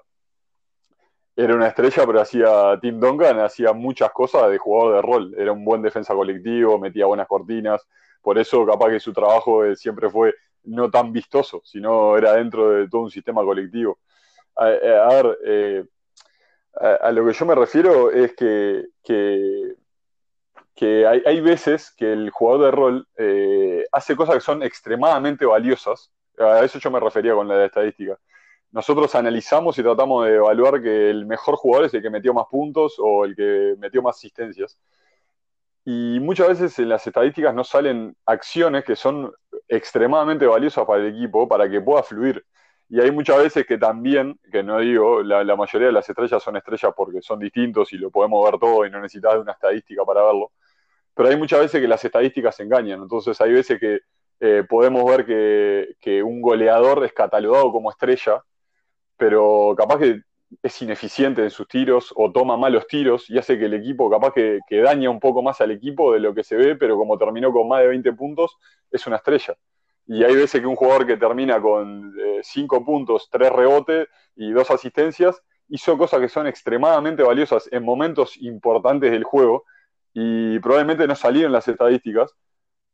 era 1.37 1.55
una 1.55 1.69
estrella, 1.69 2.05
pero 2.05 2.21
hacía 2.21 2.79
Tim 2.81 2.99
Duncan, 2.99 3.39
hacía 3.39 3.73
muchas 3.73 4.11
cosas 4.11 4.51
de 4.51 4.59
jugador 4.59 4.97
de 4.97 5.03
rol. 5.03 5.35
Era 5.39 5.53
un 5.53 5.65
buen 5.65 5.83
defensa 5.83 6.13
colectivo, 6.13 6.81
metía 6.81 7.07
buenas 7.07 7.29
cortinas. 7.29 7.87
Por 8.21 8.39
eso, 8.39 8.67
capaz 8.67 8.91
que 8.91 8.99
su 8.99 9.13
trabajo 9.13 9.65
eh, 9.65 9.77
siempre 9.77 10.11
fue 10.11 10.35
no 10.65 10.91
tan 10.91 11.13
vistoso, 11.13 11.63
sino 11.65 12.17
era 12.17 12.35
dentro 12.35 12.71
de 12.71 12.89
todo 12.89 13.03
un 13.03 13.11
sistema 13.11 13.43
colectivo. 13.43 13.99
A, 14.57 14.71
eh, 14.71 14.79
ver, 15.11 15.39
eh, 15.45 15.85
a, 17.01 17.11
lo 17.13 17.27
que 17.27 17.33
yo 17.33 17.47
me 17.47 17.55
refiero 17.55 18.11
es 18.11 18.35
que, 18.35 18.87
que, 20.75 21.07
hay, 21.07 21.41
veces 21.41 21.93
que 21.97 22.13
el 22.13 22.31
jugador 22.31 22.65
de 22.65 22.71
rol 22.71 23.09
hace 23.93 24.15
cosas 24.17 24.37
que 24.37 24.41
son 24.41 24.63
extremadamente 24.63 25.45
valiosas. 25.45 26.13
A 26.39 26.65
eso 26.65 26.79
yo 26.79 26.91
me 26.91 27.01
refería 27.01 27.35
con 27.35 27.49
la 27.49 27.65
estadística 27.65 28.19
nosotros 28.71 29.15
analizamos 29.15 29.79
y 29.79 29.83
tratamos 29.83 30.27
de 30.27 30.35
evaluar 30.35 30.83
que 30.83 31.11
el 31.11 31.27
mejor 31.27 31.57
jugador 31.57 31.87
es 31.87 31.95
el 31.95 32.03
que 32.03 32.11
metió 32.11 32.35
más 32.35 32.47
puntos 32.51 32.97
o 32.99 33.25
el 33.25 33.35
que 33.35 33.75
metió 33.79 34.03
más 34.03 34.17
asistencias. 34.17 34.79
Y 35.85 36.21
muchas 36.21 36.49
veces 36.49 36.79
en 36.79 36.91
las 36.91 37.07
estadísticas 37.07 37.55
no 37.55 37.65
salen 37.65 38.15
acciones 38.27 38.85
que 38.85 38.95
son 38.95 39.33
extremadamente 39.69 40.47
valiosas 40.47 40.85
para 40.87 41.03
el 41.03 41.15
equipo 41.15 41.47
para 41.49 41.69
que 41.69 41.81
pueda 41.81 42.03
fluir. 42.03 42.45
Y 42.89 43.01
hay 43.01 43.11
muchas 43.11 43.39
veces 43.39 43.67
que 43.67 43.77
también, 43.77 44.39
que 44.51 44.63
no 44.63 44.79
digo, 44.81 45.23
la, 45.23 45.57
mayoría 45.57 45.89
de 45.89 45.93
las 45.93 46.09
estrellas 46.09 46.43
son 46.43 46.57
estrellas 46.57 46.93
porque 46.97 47.21
son 47.21 47.39
distintos 47.39 47.93
y 47.93 47.99
lo 47.99 48.11
podemos 48.11 48.51
ver 48.51 48.59
todo 48.59 48.87
y 48.87 48.91
no 48.91 48.99
necesitas 49.01 49.35
de 49.35 49.41
una 49.41 49.53
estadística 49.53 50.05
para 50.05 50.23
verlo. 50.25 50.53
Pero 51.15 51.29
hay 51.29 51.37
muchas 51.37 51.61
veces 51.61 51.81
que 51.83 51.89
las 51.89 52.03
estadísticas 52.03 52.59
engañan. 52.61 53.03
Entonces 53.03 53.39
hay 53.43 53.53
veces 53.53 53.79
que 53.79 54.01
eh, 54.41 54.65
podemos 54.69 55.05
ver 55.05 55.27
que, 55.27 55.97
que, 56.01 56.23
un 56.23 56.41
goleador 56.41 57.05
es 57.05 57.13
catalogado 57.13 57.71
como 57.73 57.91
estrella, 57.91 58.43
pero 59.17 59.75
capaz 59.77 59.99
que 59.99 60.23
es 60.63 60.83
ineficiente 60.83 61.43
en 61.43 61.51
sus 61.51 61.69
tiros 61.69 62.13
o 62.17 62.33
toma 62.33 62.57
malos 62.57 62.87
tiros 62.87 63.29
y 63.29 63.39
hace 63.39 63.59
que 63.59 63.67
el 63.67 63.75
equipo, 63.75 64.11
capaz 64.11 64.33
que, 64.33 64.61
que 64.69 64.81
daña 64.81 65.11
un 65.11 65.21
poco 65.21 65.43
más 65.43 65.61
al 65.61 65.71
equipo 65.71 66.13
de 66.13 66.21
lo 66.21 66.35
que 66.35 66.45
se 66.45 66.57
ve, 66.57 66.77
pero 66.77 66.97
como 66.97 67.19
terminó 67.19 67.53
con 67.53 67.69
más 67.69 67.81
de 67.83 67.89
20 67.89 68.13
puntos, 68.15 68.57
es 68.91 69.07
una 69.07 69.17
estrella. 69.17 69.57
Y 70.07 70.25
hay 70.25 70.35
veces 70.35 70.61
que 70.61 70.67
un 70.67 70.75
jugador 70.75 71.07
que 71.07 71.19
termina 71.19 71.61
con 71.61 72.15
5 72.43 72.77
eh, 72.77 72.81
puntos, 72.85 73.29
3 73.31 73.53
rebotes 73.53 74.09
y 74.37 74.51
2 74.51 74.71
asistencias, 74.71 75.43
hizo 75.69 75.99
cosas 75.99 76.21
que 76.21 76.31
son 76.31 76.47
extremadamente 76.47 77.23
valiosas 77.23 77.69
en 77.71 77.85
momentos 77.85 78.37
importantes 78.39 79.11
del 79.11 79.25
juego 79.25 79.65
y 80.15 80.59
probablemente 80.61 81.07
no 81.07 81.15
salieron 81.15 81.53
las 81.53 81.69
estadísticas 81.69 82.35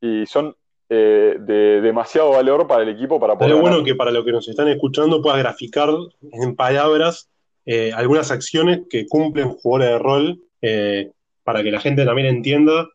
y 0.01 0.27
son 0.27 0.57
eh, 0.89 1.37
de 1.39 1.81
demasiado 1.81 2.33
valor 2.33 2.67
para 2.67 2.83
el 2.83 2.89
equipo 2.89 3.21
para 3.21 3.39
poder. 3.39 3.53
Pero 3.53 3.63
bueno 3.63 3.85
que 3.85 3.95
para 3.95 4.11
los 4.11 4.25
que 4.25 4.33
nos 4.33 4.49
están 4.49 4.67
escuchando 4.69 5.23
puedas 5.23 5.39
graficar 5.39 5.91
en 6.33 6.57
palabras 6.57 7.31
eh, 7.67 7.93
algunas 7.93 8.31
acciones 8.31 8.83
que 8.89 9.07
cumplen 9.07 9.51
jugadores 9.51 9.89
de 9.89 9.99
rol 9.99 10.41
para 11.43 11.63
que 11.63 11.71
la 11.71 11.81
gente 11.81 12.07
también 12.07 12.29
entienda 12.29 12.89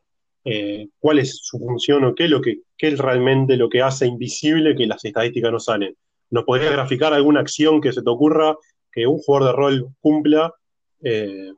cuál 0.99 1.19
es 1.19 1.37
su 1.43 1.59
función 1.59 2.03
o 2.03 2.15
qué 2.15 2.23
es 2.23 2.29
lo 2.31 2.41
que 2.41 2.61
qué 2.79 2.87
es 2.87 2.97
realmente 2.97 3.57
lo 3.57 3.69
que 3.69 3.83
hace 3.83 4.07
invisible 4.07 4.75
que 4.75 4.87
las 4.87 5.03
estadísticas 5.03 5.51
no 5.51 5.59
salen. 5.59 5.95
¿Nos 6.31 6.45
podrías 6.45 6.71
graficar 6.71 7.13
alguna 7.13 7.41
acción 7.41 7.81
que 7.81 7.91
se 7.91 8.01
te 8.01 8.09
ocurra 8.09 8.55
que 8.91 9.05
un 9.05 9.19
jugador 9.19 9.47
de 9.49 9.55
rol 9.55 9.95
cumpla? 9.99 10.53
Eh, 11.03 11.51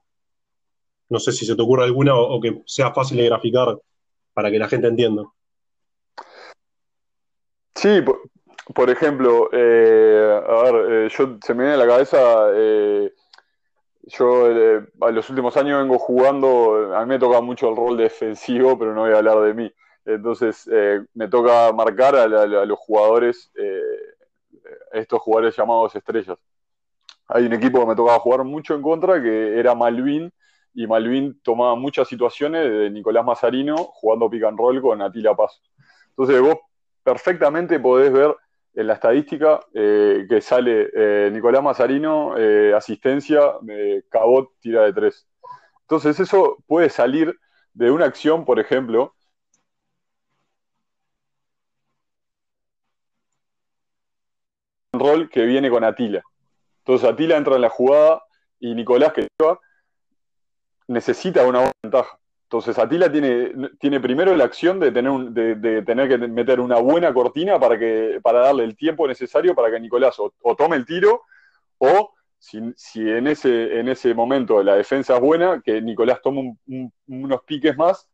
no 1.10 1.20
sé 1.20 1.32
si 1.32 1.46
se 1.46 1.56
te 1.56 1.62
ocurre 1.62 1.84
alguna 1.84 2.16
o, 2.16 2.42
que 2.42 2.62
sea 2.66 2.92
fácil 2.92 3.18
de 3.18 3.26
graficar 3.26 3.78
para 4.34 4.50
que 4.50 4.58
la 4.58 4.68
gente 4.68 4.88
entienda. 4.88 5.24
Sí, 7.76 8.02
por, 8.74 8.90
ejemplo, 8.90 9.50
eh, 9.52 10.42
a 10.48 10.64
ver, 10.64 10.92
eh, 10.92 11.10
yo 11.10 11.38
se 11.44 11.54
me 11.54 11.64
viene 11.64 11.76
a 11.76 11.86
la 11.86 11.88
cabeza, 11.88 12.20
yo 14.04 14.46
a 15.02 15.12
los 15.12 15.30
últimos 15.30 15.56
años 15.58 15.82
vengo 15.82 16.00
jugando, 16.00 16.96
a 16.96 17.02
mí 17.02 17.08
me 17.08 17.20
toca 17.20 17.42
mucho 17.42 17.70
el 17.70 17.76
rol 17.76 17.98
defensivo, 17.98 18.78
pero 18.78 18.94
no 18.94 19.02
voy 19.02 19.14
a 19.14 19.18
hablar 19.18 19.42
de 19.42 19.54
mí. 19.54 19.72
Entonces 20.06 20.68
eh, 20.72 21.04
me 21.14 21.28
toca 21.28 21.72
marcar 21.74 22.16
a, 22.16 22.28
los 22.28 22.80
jugadores, 22.80 23.52
eh, 23.56 23.82
estos 24.94 25.22
jugadores 25.22 25.56
llamados 25.56 25.96
estrellas. 25.96 26.38
Hay 27.28 27.46
un 27.46 27.54
equipo 27.54 27.80
que 27.80 27.86
me 27.86 27.96
tocaba 27.96 28.20
jugar 28.20 28.44
mucho 28.44 28.76
en 28.76 28.82
contra, 28.82 29.22
que 29.22 29.60
era 29.60 29.76
Malvin, 29.76 30.32
y 30.74 30.88
Malvin 30.88 31.40
tomaba 31.44 31.76
muchas 31.76 32.08
situaciones 32.08 32.70
de 32.70 32.90
Nicolás 32.90 33.26
Mazarino 33.26 33.76
jugando 33.76 34.30
pick 34.30 34.44
and 34.44 34.58
roll 34.58 34.82
con 34.82 35.02
Atila 35.02 35.36
Paz. 35.36 35.62
Entonces 36.10 36.42
vos 36.42 36.58
perfectamente 37.04 37.80
podés 37.80 38.12
ver 38.12 38.36
en 38.74 38.88
la 38.88 38.94
estadística 38.94 39.60
eh, 39.74 40.26
que 40.30 40.42
sale 40.42 41.30
Nicolás 41.32 41.64
Mazarino, 41.64 42.36
asistencia, 42.76 43.54
Cabot 44.10 44.52
tira 44.60 44.84
de 44.84 44.94
tres. 44.94 45.28
Entonces 45.82 46.20
eso 46.20 46.58
puede 46.68 46.90
salir 46.90 47.38
de 47.74 47.92
una 47.92 48.06
acción, 48.06 48.46
por 48.46 48.60
ejemplo, 48.60 49.14
rol 54.94 55.30
que 55.30 55.46
viene 55.46 55.70
con 55.70 55.84
Atila. 55.84 56.22
Entonces 56.80 57.10
Atila 57.10 57.38
entra 57.38 57.56
en 57.56 57.62
la 57.62 57.70
jugada 57.70 58.24
y 58.60 58.74
Nicolás 58.76 59.14
que 59.14 59.28
lleva 59.40 59.60
necesita 60.88 61.46
una 61.46 61.72
ventaja. 61.84 62.21
Entonces 62.52 62.78
Atila 62.78 63.10
tiene, 63.10 63.54
tiene 63.80 64.02
primero 64.02 64.36
la 64.36 64.44
acción 64.44 64.78
de 64.78 64.92
tener, 64.92 65.14
de, 65.32 65.82
tener 65.84 66.10
que 66.10 66.18
meter 66.18 66.60
una 66.60 66.80
buena 66.80 67.14
cortina 67.14 67.58
para, 67.58 67.80
que, 67.80 68.20
para 68.22 68.42
darle 68.42 68.66
el 68.66 68.76
tiempo 68.76 69.08
necesario 69.08 69.56
para 69.56 69.72
que 69.72 69.80
Nicolás 69.80 70.18
o, 70.20 70.56
tome 70.58 70.76
el 70.76 70.86
tiro 70.86 71.22
o 71.78 72.12
si, 72.38 72.58
en, 72.58 73.28
ese, 73.28 73.80
en 73.80 73.88
ese 73.88 74.14
momento 74.14 74.62
la 74.64 74.76
defensa 74.76 75.16
es 75.16 75.22
buena, 75.22 75.62
que 75.64 75.82
Nicolás 75.82 76.20
tome 76.22 76.58
unos 77.08 77.42
piques 77.44 77.78
más 77.78 78.10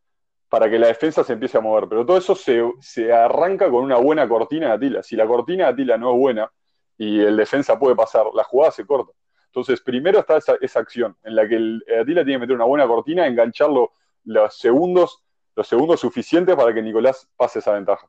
para 0.48 0.70
que 0.70 0.78
la 0.78 0.86
defensa 0.86 1.24
se 1.24 1.32
empiece 1.32 1.58
a 1.58 1.60
mover. 1.60 1.88
Pero 1.88 2.06
todo 2.06 2.18
eso 2.18 2.36
se, 2.36 2.62
se, 2.78 3.12
arranca 3.12 3.68
con 3.68 3.82
una 3.82 3.96
buena 3.96 4.28
cortina 4.28 4.68
de 4.68 4.72
Atila. 4.74 5.02
Si 5.02 5.16
la 5.16 5.26
cortina 5.26 5.64
de 5.64 5.70
Atila 5.70 5.98
no 5.98 6.12
es 6.12 6.16
buena, 6.16 6.48
y 6.96 7.18
el 7.18 7.36
defensa 7.36 7.76
puede 7.76 7.96
pasar, 7.96 8.26
la 8.32 8.44
jugada 8.44 8.70
se 8.70 8.86
corta. 8.86 9.10
Entonces, 9.46 9.80
primero 9.80 10.20
está 10.20 10.38
esa, 10.60 10.78
acción 10.78 11.16
en 11.24 11.34
la 11.34 11.48
que 11.48 11.56
Atila 12.00 12.22
tiene 12.22 12.34
que 12.34 12.38
meter 12.38 12.54
una 12.54 12.66
buena 12.66 12.86
cortina, 12.86 13.26
engancharlo 13.26 13.90
los 14.28 14.58
segundos, 14.58 15.24
los 15.56 15.66
segundos 15.66 16.00
suficientes 16.00 16.54
para 16.54 16.72
que 16.74 16.82
Nicolás 16.82 17.28
pase 17.36 17.60
esa 17.60 17.72
ventaja. 17.72 18.06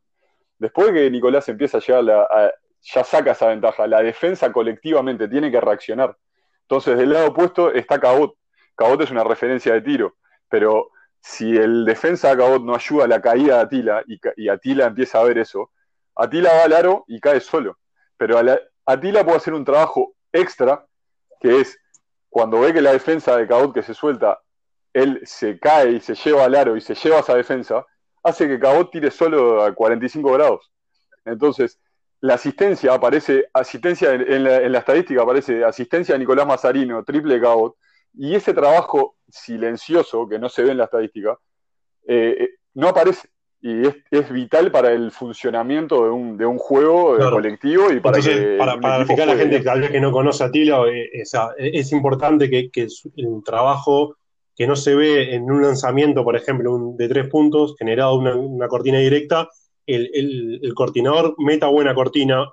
Después 0.58 0.88
de 0.88 0.94
que 0.94 1.10
Nicolás 1.10 1.48
empieza 1.48 1.78
a 1.78 1.82
llegar 1.82 2.28
a, 2.30 2.52
ya 2.82 3.04
saca 3.04 3.32
esa 3.32 3.48
ventaja, 3.48 3.88
la 3.88 4.02
defensa 4.02 4.52
colectivamente 4.52 5.28
tiene 5.28 5.50
que 5.50 5.62
reaccionar. 5.62 6.18
Entonces, 6.64 6.98
del 6.98 7.14
lado 7.14 7.30
opuesto 7.30 7.72
está 7.72 8.00
Cabot. 8.00 8.36
Cabot 8.76 9.02
es 9.02 9.12
una 9.12 9.24
referencia 9.24 9.74
de 9.74 9.82
tiro, 9.82 10.18
pero 10.50 10.92
si 11.22 11.56
el 11.56 11.86
defensa 11.86 12.30
de 12.30 12.38
Cabot 12.38 12.62
no 12.62 12.76
ayuda 12.76 13.06
a 13.06 13.08
la 13.08 13.22
caída 13.22 13.56
de 13.56 13.62
Atila 13.62 14.04
y, 14.36 14.50
Atila 14.50 14.88
empieza 14.88 15.20
a 15.20 15.24
ver 15.24 15.38
eso, 15.38 15.72
Atila 16.16 16.52
va 16.54 16.64
al 16.64 16.74
aro 16.74 17.06
y 17.08 17.20
cae 17.20 17.40
solo. 17.40 17.78
Pero 18.18 18.38
a 18.38 18.44
la, 18.44 18.60
Atila 18.86 19.24
puede 19.24 19.38
hacer 19.38 19.54
un 19.54 19.64
trabajo 19.64 20.14
extra, 20.34 20.86
que 21.40 21.62
es 21.62 21.78
cuando 22.30 22.60
ve 22.60 22.74
que 22.74 22.82
la 22.82 22.92
defensa 22.92 23.38
de 23.38 23.48
Cabot 23.48 23.74
que 23.74 23.84
se 23.84 23.94
suelta, 23.94 24.40
él 24.94 25.22
se 25.24 25.60
cae 25.60 25.92
y 25.92 26.00
se 26.00 26.16
lleva 26.16 26.46
al 26.46 26.56
aro 26.56 26.76
y 26.76 26.82
se 26.82 26.96
lleva 26.96 27.20
esa 27.20 27.36
defensa, 27.36 27.86
hace 28.24 28.48
que 28.48 28.60
Cabot 28.60 28.92
tire 28.92 29.12
solo 29.12 29.64
a 29.64 29.74
45 29.74 30.32
grados. 30.32 30.72
Entonces, 31.26 31.80
la 32.22 32.34
asistencia 32.34 32.94
aparece, 32.94 33.46
asistencia 33.54 34.14
en 34.14 34.44
la, 34.44 34.78
estadística 34.78 35.22
aparece 35.22 35.64
asistencia 35.64 36.16
de 36.16 36.20
Nicolás 36.20 36.48
Mazarino, 36.48 37.04
triple 37.04 37.36
de 37.36 37.42
Cabot, 37.42 37.76
y 38.14 38.36
ese 38.36 38.54
trabajo 38.54 39.16
silencioso 39.28 40.28
que 40.28 40.40
no 40.40 40.50
se 40.50 40.64
ve 40.64 40.72
en 40.72 40.78
la 40.78 40.86
estadística, 40.86 41.38
eh, 42.08 42.36
eh, 42.40 42.50
no 42.74 42.90
aparece. 42.90 43.30
Y 43.62 43.86
es, 43.86 44.32
vital 44.32 44.72
para 44.72 44.92
el 44.92 45.12
funcionamiento 45.12 46.06
de 46.06 46.10
un, 46.10 46.38
de 46.38 46.46
un 46.46 46.58
juego 46.58 47.18
colectivo 47.30 47.92
y 47.92 48.00
para 48.00 48.22
que 48.22 48.56
para, 48.58 48.80
para 48.80 49.04
a 49.04 49.26
la 49.26 49.36
gente 49.36 49.60
tal 49.60 49.82
vez 49.82 49.92
que 49.92 50.00
no 50.00 50.14
conoce 50.14 50.46
a 50.46 50.50
Tilo 50.50 50.88
eh, 50.88 51.10
es, 51.58 51.92
importante 51.92 52.50
que, 52.50 52.72
que 52.72 52.88
un 53.18 53.44
trabajo 53.44 54.16
que 54.60 54.68
no 54.68 54.76
se 54.76 54.94
ve 54.94 55.36
en 55.36 55.50
un 55.50 55.62
lanzamiento, 55.62 56.26
por 56.26 56.36
ejemplo, 56.36 56.76
un, 56.76 56.98
de 56.98 57.08
tres 57.08 57.30
puntos, 57.30 57.76
generado 57.80 58.18
una, 58.18 58.36
una 58.36 58.68
cortina 58.68 59.00
directa, 59.00 59.48
el, 59.88 60.12
el, 60.14 60.60
el, 60.62 60.74
cortinador 60.74 61.34
meta 61.38 61.68
buena 61.68 61.96
cortina, 61.96 62.46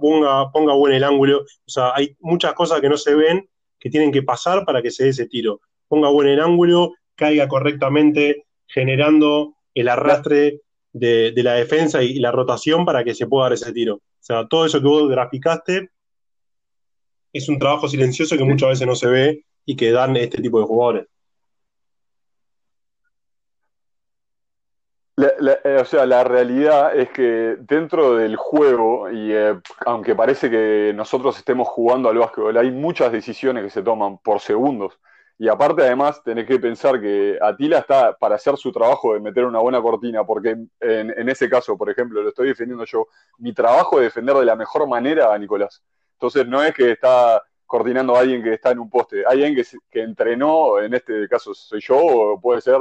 ponga, 0.00 0.48
ponga 0.52 0.74
buen 0.74 0.94
el 0.94 1.02
ángulo, 1.02 1.40
o 1.40 1.68
sea, 1.70 1.90
hay 1.96 2.16
muchas 2.20 2.54
cosas 2.54 2.80
que 2.80 2.88
no 2.88 2.96
se 2.96 3.16
ven 3.16 3.48
que 3.80 3.90
tienen 3.90 4.12
que 4.12 4.22
pasar 4.22 4.64
para 4.64 4.80
que 4.80 4.92
se 4.92 5.02
dé 5.02 5.08
ese 5.08 5.26
tiro. 5.26 5.60
Ponga 5.88 6.08
buen 6.08 6.28
el 6.28 6.40
ángulo, 6.40 6.92
caiga 7.16 7.48
correctamente, 7.48 8.44
generando 8.68 9.56
el 9.74 9.88
arrastre 9.88 10.60
de, 10.92 11.32
la 11.34 11.54
defensa 11.54 12.00
y 12.00 12.20
la 12.20 12.30
rotación 12.30 12.84
para 12.84 13.02
que 13.02 13.12
se 13.16 13.26
pueda 13.26 13.46
dar 13.46 13.54
ese 13.54 13.72
tiro. 13.72 13.96
O 13.96 14.02
sea, 14.20 14.46
todo 14.46 14.66
eso 14.66 14.80
que 14.80 14.86
vos 14.86 15.10
graficaste 15.10 15.90
es 17.32 17.48
un 17.48 17.58
trabajo 17.58 17.88
silencioso 17.88 18.36
que 18.36 18.44
muchas 18.44 18.68
veces 18.68 18.86
no 18.86 18.94
se 18.94 19.08
ve 19.08 19.44
y 19.66 19.74
que 19.74 19.90
dan 19.90 20.16
este 20.16 20.40
tipo 20.40 20.60
de 20.60 20.66
jugadores. 20.66 21.06
Eh, 25.22 25.78
o 25.80 25.84
sea, 25.84 26.06
la 26.06 26.24
realidad 26.24 26.96
es 26.96 27.10
que 27.10 27.56
dentro 27.60 28.16
del 28.16 28.36
juego, 28.36 29.10
y 29.10 29.32
eh, 29.32 29.60
aunque 29.84 30.14
parece 30.14 30.48
que 30.50 30.92
nosotros 30.94 31.36
estemos 31.36 31.68
jugando 31.68 32.08
al 32.08 32.18
básquetbol, 32.18 32.56
hay 32.56 32.70
muchas 32.70 33.12
decisiones 33.12 33.64
que 33.64 33.70
se 33.70 33.82
toman 33.82 34.18
por 34.18 34.40
segundos. 34.40 34.98
Y 35.38 35.48
aparte, 35.48 35.82
además, 35.82 36.22
tenés 36.22 36.46
que 36.46 36.58
pensar 36.58 37.00
que 37.00 37.38
Atila 37.40 37.78
está 37.78 38.14
para 38.16 38.34
hacer 38.34 38.56
su 38.56 38.70
trabajo 38.72 39.14
de 39.14 39.20
meter 39.20 39.46
una 39.46 39.58
buena 39.58 39.80
cortina, 39.80 40.22
porque 40.24 40.50
en, 40.80 41.28
ese 41.28 41.48
caso, 41.48 41.78
por 41.78 41.90
ejemplo, 41.90 42.22
lo 42.22 42.28
estoy 42.28 42.48
defendiendo 42.48 42.84
yo, 42.84 43.06
mi 43.38 43.54
trabajo 43.54 43.98
es 43.98 44.04
defender 44.04 44.36
de 44.36 44.44
la 44.44 44.54
mejor 44.54 44.86
manera 44.86 45.32
a 45.32 45.38
Nicolás. 45.38 45.82
Entonces, 46.12 46.46
no 46.46 46.62
es 46.62 46.74
que 46.74 46.90
está 46.90 47.42
coordinando 47.64 48.16
a 48.16 48.20
alguien 48.20 48.42
que 48.42 48.52
está 48.52 48.72
en 48.72 48.80
un 48.80 48.90
poste, 48.90 49.24
hay 49.26 49.42
alguien 49.44 49.64
que, 49.90 50.02
entrenó, 50.02 50.78
en 50.78 50.92
este 50.92 51.26
caso 51.28 51.54
soy 51.54 51.80
yo, 51.80 51.96
o 51.96 52.40
puede 52.40 52.60
ser 52.60 52.78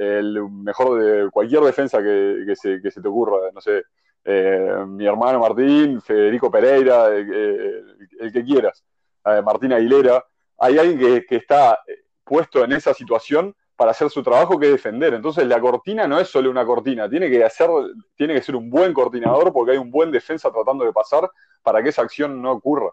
el 0.00 0.48
mejor 0.48 0.98
de 0.98 1.30
cualquier 1.30 1.60
defensa 1.60 2.02
que, 2.02 2.54
se, 2.56 2.78
te 2.78 3.08
ocurra, 3.08 3.50
no 3.52 3.60
sé, 3.60 3.82
eh, 4.24 4.84
mi 4.86 5.06
hermano 5.06 5.40
Martín, 5.40 6.00
Federico 6.00 6.50
Pereira, 6.50 7.08
eh, 7.14 7.82
el, 8.20 8.32
que 8.32 8.42
quieras, 8.42 8.82
eh, 9.26 9.42
Martín 9.44 9.74
Aguilera 9.74 10.24
hay 10.58 10.78
alguien 10.78 11.24
que, 11.26 11.36
está 11.36 11.78
puesto 12.24 12.64
en 12.64 12.72
esa 12.72 12.94
situación 12.94 13.54
para 13.76 13.90
hacer 13.90 14.08
su 14.10 14.22
trabajo, 14.22 14.58
que 14.58 14.68
defender. 14.68 15.14
Entonces 15.14 15.46
la 15.46 15.60
cortina 15.60 16.06
no 16.06 16.18
es 16.18 16.28
solo 16.28 16.50
una 16.50 16.64
cortina, 16.64 17.08
tiene 17.08 17.30
que, 17.30 17.44
hacer, 17.44 17.68
tiene 18.14 18.34
que 18.34 18.42
ser 18.42 18.56
un 18.56 18.70
buen 18.70 18.94
coordinador 18.94 19.52
porque 19.52 19.72
hay 19.72 19.78
un 19.78 19.90
buen 19.90 20.10
defensa 20.10 20.50
tratando 20.50 20.84
de 20.84 20.92
pasar 20.92 21.30
para 21.62 21.82
que 21.82 21.90
esa 21.90 22.02
acción 22.02 22.40
no 22.40 22.52
ocurra. 22.52 22.90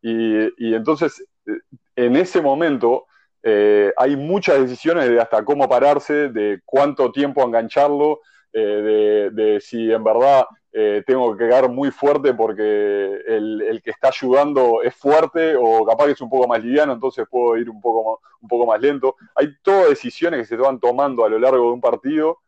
Y, 0.00 0.74
entonces, 0.74 1.22
eh, 1.46 1.58
en 1.96 2.16
ese 2.16 2.40
momento, 2.40 3.06
eh, 3.48 3.92
hay 3.96 4.16
muchas 4.16 4.60
decisiones 4.60 5.08
de 5.08 5.20
hasta 5.20 5.44
cómo 5.44 5.68
pararse, 5.68 6.30
de 6.30 6.60
cuánto 6.64 7.12
tiempo 7.12 7.44
engancharlo, 7.44 8.22
eh, 8.52 9.30
de, 9.32 9.60
si 9.60 9.92
en 9.92 10.02
verdad 10.02 10.46
tengo 11.06 11.34
que 11.34 11.46
quedar 11.46 11.70
muy 11.70 11.90
fuerte 11.90 12.34
porque 12.34 12.62
el, 12.62 13.62
el, 13.62 13.80
que 13.80 13.92
está 13.92 14.08
ayudando 14.08 14.82
es 14.82 14.94
fuerte 14.94 15.56
o 15.58 15.86
capaz 15.86 16.04
que 16.04 16.12
es 16.12 16.20
un 16.20 16.28
poco 16.28 16.46
más 16.46 16.62
liviano, 16.62 16.92
entonces 16.92 17.24
puedo 17.30 17.56
ir 17.56 17.70
un 17.70 17.80
poco 17.80 18.10
más, 18.10 18.32
un 18.42 18.48
poco 18.48 18.66
más 18.66 18.78
lento. 18.78 19.16
Hay 19.36 19.54
todas 19.62 19.88
decisiones 19.88 20.40
que 20.40 20.54
se 20.54 20.56
van 20.56 20.78
tomando 20.78 21.24
a 21.24 21.30
lo 21.30 21.38
largo 21.38 21.68
de 21.68 21.72
un 21.72 21.80
partido 21.80 22.40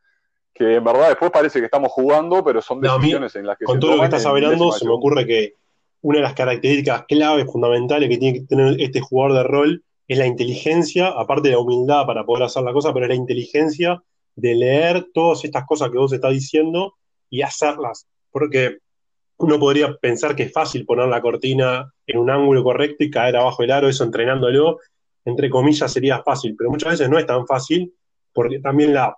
que 0.52 0.74
en 0.74 0.84
verdad 0.84 1.08
después 1.08 1.30
parece 1.30 1.60
que 1.60 1.66
estamos 1.66 1.90
jugando, 1.92 2.44
pero 2.44 2.60
son 2.60 2.80
decisiones 2.80 3.34
en 3.36 3.46
las 3.46 3.56
que... 3.56 3.64
Con 3.64 3.80
todo 3.80 3.92
lo 3.92 4.00
que 4.00 4.06
estás 4.06 4.26
hablando, 4.26 4.72
se 4.72 4.84
me 4.84 4.92
ocurre 4.92 5.24
que 5.24 5.54
una 6.02 6.18
de 6.18 6.22
las 6.24 6.34
características 6.34 7.04
claves, 7.06 7.46
fundamentales 7.50 8.08
que 8.08 8.18
tiene 8.18 8.40
que 8.40 8.46
tener 8.46 8.80
este 8.80 9.00
jugador 9.00 9.36
de 9.36 9.42
rol 9.44 9.84
es 10.08 10.18
la 10.18 10.26
inteligencia, 10.26 11.08
aparte 11.08 11.48
de 11.48 11.54
la 11.54 11.60
humildad 11.60 12.06
para 12.06 12.24
poder 12.24 12.44
hacer 12.44 12.62
la 12.62 12.72
cosa, 12.72 12.92
pero 12.94 13.04
es 13.04 13.10
la 13.10 13.14
inteligencia 13.14 14.02
de 14.34 14.54
leer 14.54 15.06
todas 15.12 15.44
estas 15.44 15.66
cosas 15.66 15.90
que 15.90 15.98
vos 15.98 16.12
estás 16.12 16.32
diciendo 16.32 16.94
y 17.28 17.42
hacerlas. 17.42 18.08
Porque 18.30 18.78
uno 19.36 19.58
podría 19.58 19.94
pensar 19.96 20.34
que 20.34 20.44
es 20.44 20.52
fácil 20.52 20.86
poner 20.86 21.08
la 21.08 21.20
cortina 21.20 21.92
en 22.06 22.18
un 22.18 22.30
ángulo 22.30 22.64
correcto 22.64 23.04
y 23.04 23.10
caer 23.10 23.36
abajo 23.36 23.62
del 23.62 23.70
aro, 23.70 23.88
eso 23.88 24.02
entrenándolo, 24.02 24.78
entre 25.26 25.50
comillas, 25.50 25.92
sería 25.92 26.22
fácil, 26.22 26.54
pero 26.56 26.70
muchas 26.70 26.92
veces 26.92 27.10
no 27.10 27.18
es 27.18 27.26
tan 27.26 27.46
fácil 27.46 27.92
porque 28.32 28.60
también 28.60 28.94
la, 28.94 29.14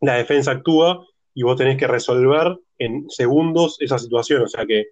la 0.00 0.14
defensa 0.14 0.50
actúa 0.50 1.06
y 1.34 1.44
vos 1.44 1.56
tenés 1.56 1.76
que 1.76 1.86
resolver 1.86 2.58
en 2.78 3.08
segundos 3.10 3.76
esa 3.80 3.98
situación. 3.98 4.42
O 4.42 4.48
sea 4.48 4.66
que 4.66 4.86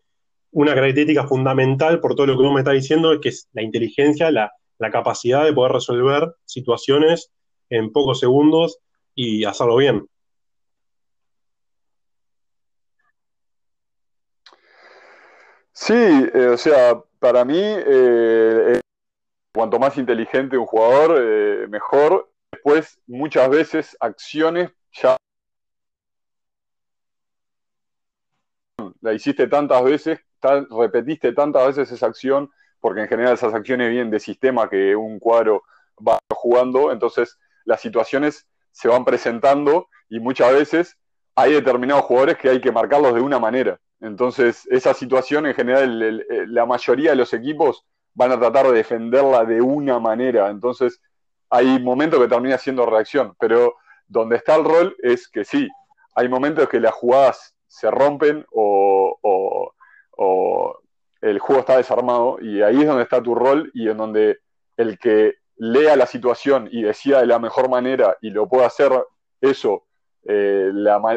una 0.53 0.75
característica 0.75 1.27
fundamental 1.27 1.99
por 1.99 2.15
todo 2.15 2.27
lo 2.27 2.37
que 2.37 2.45
vos 2.45 2.53
me 2.55 2.61
estás 2.61 2.75
diciendo 2.75 3.13
es 3.13 3.21
que 3.21 3.31
es 3.31 3.49
la 3.53 3.63
inteligencia, 3.63 4.31
la, 4.31 4.53
capacidad 4.91 5.45
de 5.45 5.53
poder 5.53 5.73
resolver 5.73 6.35
situaciones 6.45 7.33
en 7.71 7.93
pocos 7.93 8.21
segundos 8.21 8.79
y 9.15 9.45
hacerlo 9.45 9.77
bien. 9.77 10.09
Sí, 15.73 15.93
eh, 15.95 16.49
o 16.53 16.57
sea, 16.57 17.03
para 17.19 17.45
mí, 17.45 17.59
eh, 17.59 18.81
cuanto 19.53 19.79
más 19.79 19.97
inteligente 19.99 20.57
un 20.57 20.67
jugador, 20.67 21.17
eh, 21.21 21.67
mejor. 21.69 22.31
Después, 22.53 23.01
muchas 23.07 23.49
veces, 23.51 23.97
acciones 24.01 24.71
ya 24.93 25.17
la 29.01 29.13
hiciste 29.13 29.47
tantas 29.49 29.83
veces 29.85 30.21
repetiste 30.71 31.33
tantas 31.33 31.69
veces 31.69 31.93
esa 31.93 32.07
acción, 32.07 32.51
porque 32.85 33.01
en 33.01 33.09
general 33.09 33.33
esas 33.33 33.55
acciones 33.55 33.89
vienen 33.89 34.11
de 34.11 34.21
sistema 34.21 34.69
que 34.69 34.95
un 34.95 35.19
cuadro 35.19 35.63
va 36.07 36.19
jugando, 36.29 36.93
entonces 36.93 37.39
las 37.65 37.81
situaciones 37.81 38.47
se 38.73 38.89
van 38.89 39.07
presentando 39.07 39.89
y 40.11 40.21
muchas 40.21 40.53
veces 40.53 40.99
hay 41.35 41.55
determinados 41.55 42.05
jugadores 42.05 42.37
que 42.37 42.51
hay 42.51 42.61
que 42.61 42.71
marcarlos 42.71 43.15
de 43.15 43.23
una 43.23 43.39
manera. 43.39 43.81
Entonces, 44.03 44.69
esa 44.71 44.93
situación 44.93 45.47
en 45.47 45.55
general, 45.55 46.27
la 46.49 46.67
mayoría 46.67 47.13
de 47.13 47.17
los 47.17 47.33
equipos 47.33 47.87
van 48.13 48.33
a 48.33 48.39
tratar 48.39 48.67
de 48.67 48.75
defenderla 48.75 49.47
de 49.47 49.63
una 49.63 49.99
manera. 49.99 50.51
Entonces, 50.51 51.01
hay 51.49 51.83
momentos 51.83 52.21
que 52.21 52.29
termina 52.29 52.59
siendo 52.59 52.85
reacción, 52.85 53.35
pero 53.41 53.77
donde 54.07 54.37
está 54.37 54.57
el 54.57 54.65
rol 54.65 54.95
es 55.03 55.27
que 55.29 55.47
sí, 55.47 55.67
hay 56.15 56.29
momentos 56.29 56.69
que 56.69 56.81
las 56.81 56.93
jugadas 56.93 57.55
se 57.67 57.91
rompen 57.91 58.45
o, 58.53 59.19
o 59.23 60.84
el 61.25 61.39
juego 61.39 61.61
está 61.61 61.77
desarmado 61.77 62.39
y 62.41 62.63
ahí 62.63 62.81
es 62.81 62.87
donde 62.87 63.03
está 63.03 63.23
tu 63.23 63.35
rol 63.35 63.71
y 63.73 63.89
en 63.89 63.97
donde 63.97 64.39
el 64.77 64.99
que 64.99 65.35
lea 65.57 65.97
la 65.97 66.07
situación 66.07 66.69
y 66.71 66.83
decida 66.83 67.21
de 67.21 67.27
la 67.27 67.39
mejor 67.39 67.71
manera 67.71 68.17
y 68.21 68.31
lo 68.31 68.49
pueda 68.49 68.67
hacer 68.67 68.93
eso 69.41 69.85
eh, 70.27 70.71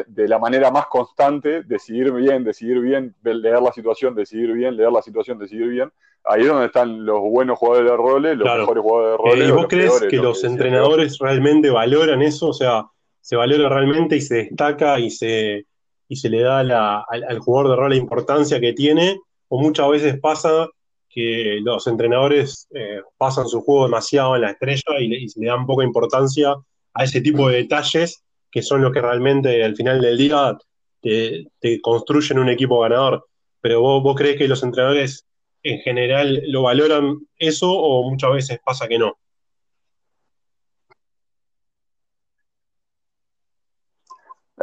de 0.06 0.28
la 0.28 0.38
manera 0.38 0.70
más 0.70 0.86
constante, 0.86 1.62
decidir 1.62 2.12
bien, 2.12 2.44
decidir 2.44 2.80
bien, 2.80 3.14
leer 3.22 3.60
la 3.60 3.72
situación, 3.72 4.14
decidir 4.14 4.52
bien, 4.52 4.76
leer 4.76 4.92
la 4.92 5.02
situación, 5.02 5.38
decidir 5.38 5.68
bien, 5.68 5.92
ahí 6.24 6.42
es 6.42 6.48
donde 6.48 6.66
están 6.66 7.04
los 7.04 7.20
buenos 7.20 7.58
jugadores 7.58 7.90
de 7.90 7.96
roles, 7.96 8.36
los 8.36 8.58
mejores 8.58 8.82
jugadores 8.82 9.12
de 9.12 9.16
roles. 9.16 9.44
Eh, 9.44 9.48
¿Y 9.48 9.52
vos 9.52 9.66
crees 9.68 10.06
que 10.08 10.16
los 10.16 10.44
entrenadores 10.44 11.18
realmente 11.18 11.70
valoran 11.70 12.22
eso? 12.22 12.48
O 12.48 12.52
sea, 12.52 12.86
se 13.20 13.36
valora 13.36 13.68
realmente 13.68 14.16
y 14.16 14.20
se 14.20 14.36
destaca 14.36 14.98
y 14.98 15.10
se 15.10 15.66
y 16.10 16.16
se 16.16 16.30
le 16.30 16.40
da 16.40 16.60
al, 16.60 17.38
jugador 17.38 17.70
de 17.70 17.76
rol 17.76 17.90
la 17.90 17.96
importancia 17.96 18.60
que 18.60 18.72
tiene, 18.72 19.20
o 19.48 19.60
muchas 19.60 19.88
veces 19.88 20.20
pasa 20.20 20.68
que 21.08 21.58
los 21.62 21.86
entrenadores 21.86 22.68
eh, 22.74 23.00
pasan 23.16 23.48
su 23.48 23.62
juego 23.62 23.84
demasiado 23.84 24.36
en 24.36 24.42
la 24.42 24.50
estrella 24.50 25.00
y, 25.00 25.08
le, 25.08 25.26
le 25.34 25.46
dan 25.46 25.66
poca 25.66 25.84
importancia 25.84 26.54
a 26.94 27.04
ese 27.04 27.20
tipo 27.20 27.48
de 27.48 27.58
detalles 27.58 28.22
que 28.50 28.62
son 28.62 28.82
los 28.82 28.92
que 28.92 29.00
realmente 29.00 29.64
al 29.64 29.76
final 29.76 30.00
del 30.00 30.18
día 30.18 30.56
te, 31.00 31.80
construyen 31.82 32.38
un 32.38 32.48
equipo 32.48 32.80
ganador. 32.80 33.26
Pero 33.60 33.80
vos, 33.80 34.02
vos 34.02 34.16
crees 34.16 34.36
que 34.36 34.48
los 34.48 34.62
entrenadores 34.62 35.26
en 35.62 35.80
general 35.80 36.42
lo 36.46 36.62
valoran 36.62 37.18
eso 37.38 37.70
o 37.70 38.08
muchas 38.08 38.32
veces 38.32 38.60
pasa 38.64 38.88
que 38.88 38.98
no. 38.98 39.18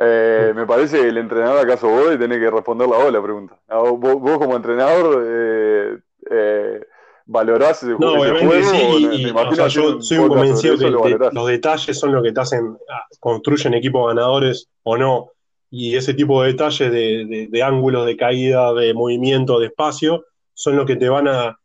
Eh, 0.01 0.51
me 0.53 0.65
parece 0.65 0.99
que 0.99 1.07
el 1.07 1.17
entrenador 1.17 1.59
acaso 1.59 1.87
vos 1.87 2.13
y 2.13 2.17
tenés 2.17 2.39
que 2.39 2.51
responder 2.51 2.87
la, 2.87 3.09
la 3.09 3.21
pregunta. 3.21 3.57
Ah, 3.69 3.79
vos, 3.79 4.37
como 4.37 4.55
entrenador 4.55 5.23
eh, 5.25 5.97
eh, 6.29 6.81
valorás 7.25 7.83
el, 7.83 7.97
no, 7.97 8.13
obviamente 8.13 8.63
Sí, 8.63 9.33
yo 9.69 10.01
soy 10.01 10.17
un 10.17 10.27
convencido 10.27 10.77
que 10.77 10.89
los 10.89 11.47
detalles 11.47 11.97
son 11.97 12.13
lo 12.13 12.21
que 12.21 12.33
te 12.33 12.41
hacen, 12.41 12.77
ah, 12.89 13.03
construyen 13.19 13.73
equipos 13.73 14.07
ganadores 14.07 14.69
o 14.83 14.97
no. 14.97 15.31
Y 15.69 15.95
ese 15.95 16.13
tipo 16.13 16.41
de 16.41 16.51
detalles 16.51 16.91
de, 16.91 17.63
ángulos 17.63 18.05
de 18.05 18.15
caída, 18.15 18.73
de 18.73 18.93
movimiento, 18.93 19.59
de 19.59 19.67
espacio, 19.67 20.25
son 20.53 20.75
lo 20.75 20.85
que 20.85 20.95
te 20.95 21.09
van 21.09 21.27
a, 21.27 21.57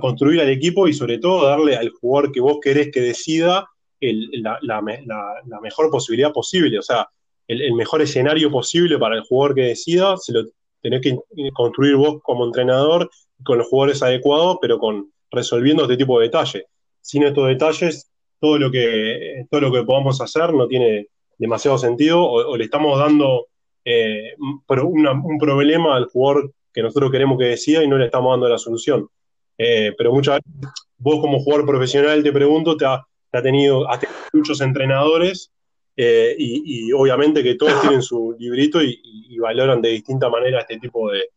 construir 0.00 0.40
al 0.40 0.50
equipo 0.50 0.86
y 0.86 0.92
sobre 0.92 1.18
todo 1.18 1.46
darle 1.46 1.76
al 1.76 1.90
jugador 1.90 2.32
que 2.32 2.40
vos 2.40 2.58
querés 2.62 2.90
que 2.92 3.00
decida 3.00 3.66
la, 4.00 4.58
la, 4.62 5.60
mejor 5.60 5.90
posibilidad 5.90 6.32
posible. 6.32 6.78
O 6.78 6.82
sea, 6.82 7.08
el, 7.48 7.74
mejor 7.74 8.02
escenario 8.02 8.50
posible 8.50 8.98
para 8.98 9.16
el 9.16 9.22
jugador 9.22 9.54
que 9.54 9.62
decida, 9.62 10.16
se 10.16 10.32
lo 10.32 10.44
tenés 10.82 11.00
que 11.00 11.18
construir 11.52 11.96
vos 11.96 12.20
como 12.22 12.44
entrenador 12.44 13.10
con 13.42 13.58
los 13.58 13.68
jugadores 13.68 14.02
adecuados, 14.02 14.58
pero 14.60 14.78
con 14.78 15.10
resolviendo 15.30 15.84
este 15.84 15.96
tipo 15.96 16.18
de 16.18 16.26
detalles. 16.26 16.64
Sin 17.00 17.22
estos 17.24 17.48
detalles, 17.48 18.10
todo 18.40 18.58
lo 18.58 18.70
que, 18.70 19.44
todo 19.50 19.60
lo 19.60 19.72
que 19.72 19.82
podamos 19.82 20.20
hacer 20.20 20.52
no 20.52 20.66
tiene 20.66 21.08
demasiado 21.38 21.78
sentido 21.78 22.22
o, 22.22 22.56
le 22.56 22.64
estamos 22.64 22.98
dando 22.98 23.48
eh, 23.84 24.34
un 24.38 25.38
problema 25.38 25.96
al 25.96 26.06
jugador 26.06 26.52
que 26.72 26.82
nosotros 26.82 27.10
queremos 27.10 27.38
que 27.38 27.44
decida 27.44 27.82
y 27.82 27.88
no 27.88 27.96
le 27.96 28.06
estamos 28.06 28.32
dando 28.32 28.48
la 28.48 28.58
solución. 28.58 29.08
Eh, 29.56 29.94
pero 29.96 30.12
muchas 30.12 30.40
veces, 30.40 30.72
vos 30.98 31.20
como 31.20 31.38
jugador 31.38 31.66
profesional, 31.66 32.22
te 32.22 32.32
pregunto, 32.32 32.76
te 32.76 32.84
ha, 32.84 33.06
tenido, 33.42 33.88
has 33.88 34.00
tenido 34.00 34.18
muchos 34.32 34.60
entrenadores 34.60 35.52
eh, 35.96 36.34
y, 36.36 36.92
obviamente 36.92 37.42
que 37.42 37.54
todos 37.54 37.72
tienen 37.82 38.02
su 38.02 38.34
librito 38.38 38.82
y, 38.82 39.38
valoran 39.38 39.82
de 39.82 39.90
distinta 39.90 40.30
manera 40.30 40.60
este 40.60 40.78
tipo 40.78 41.10
de, 41.10 41.30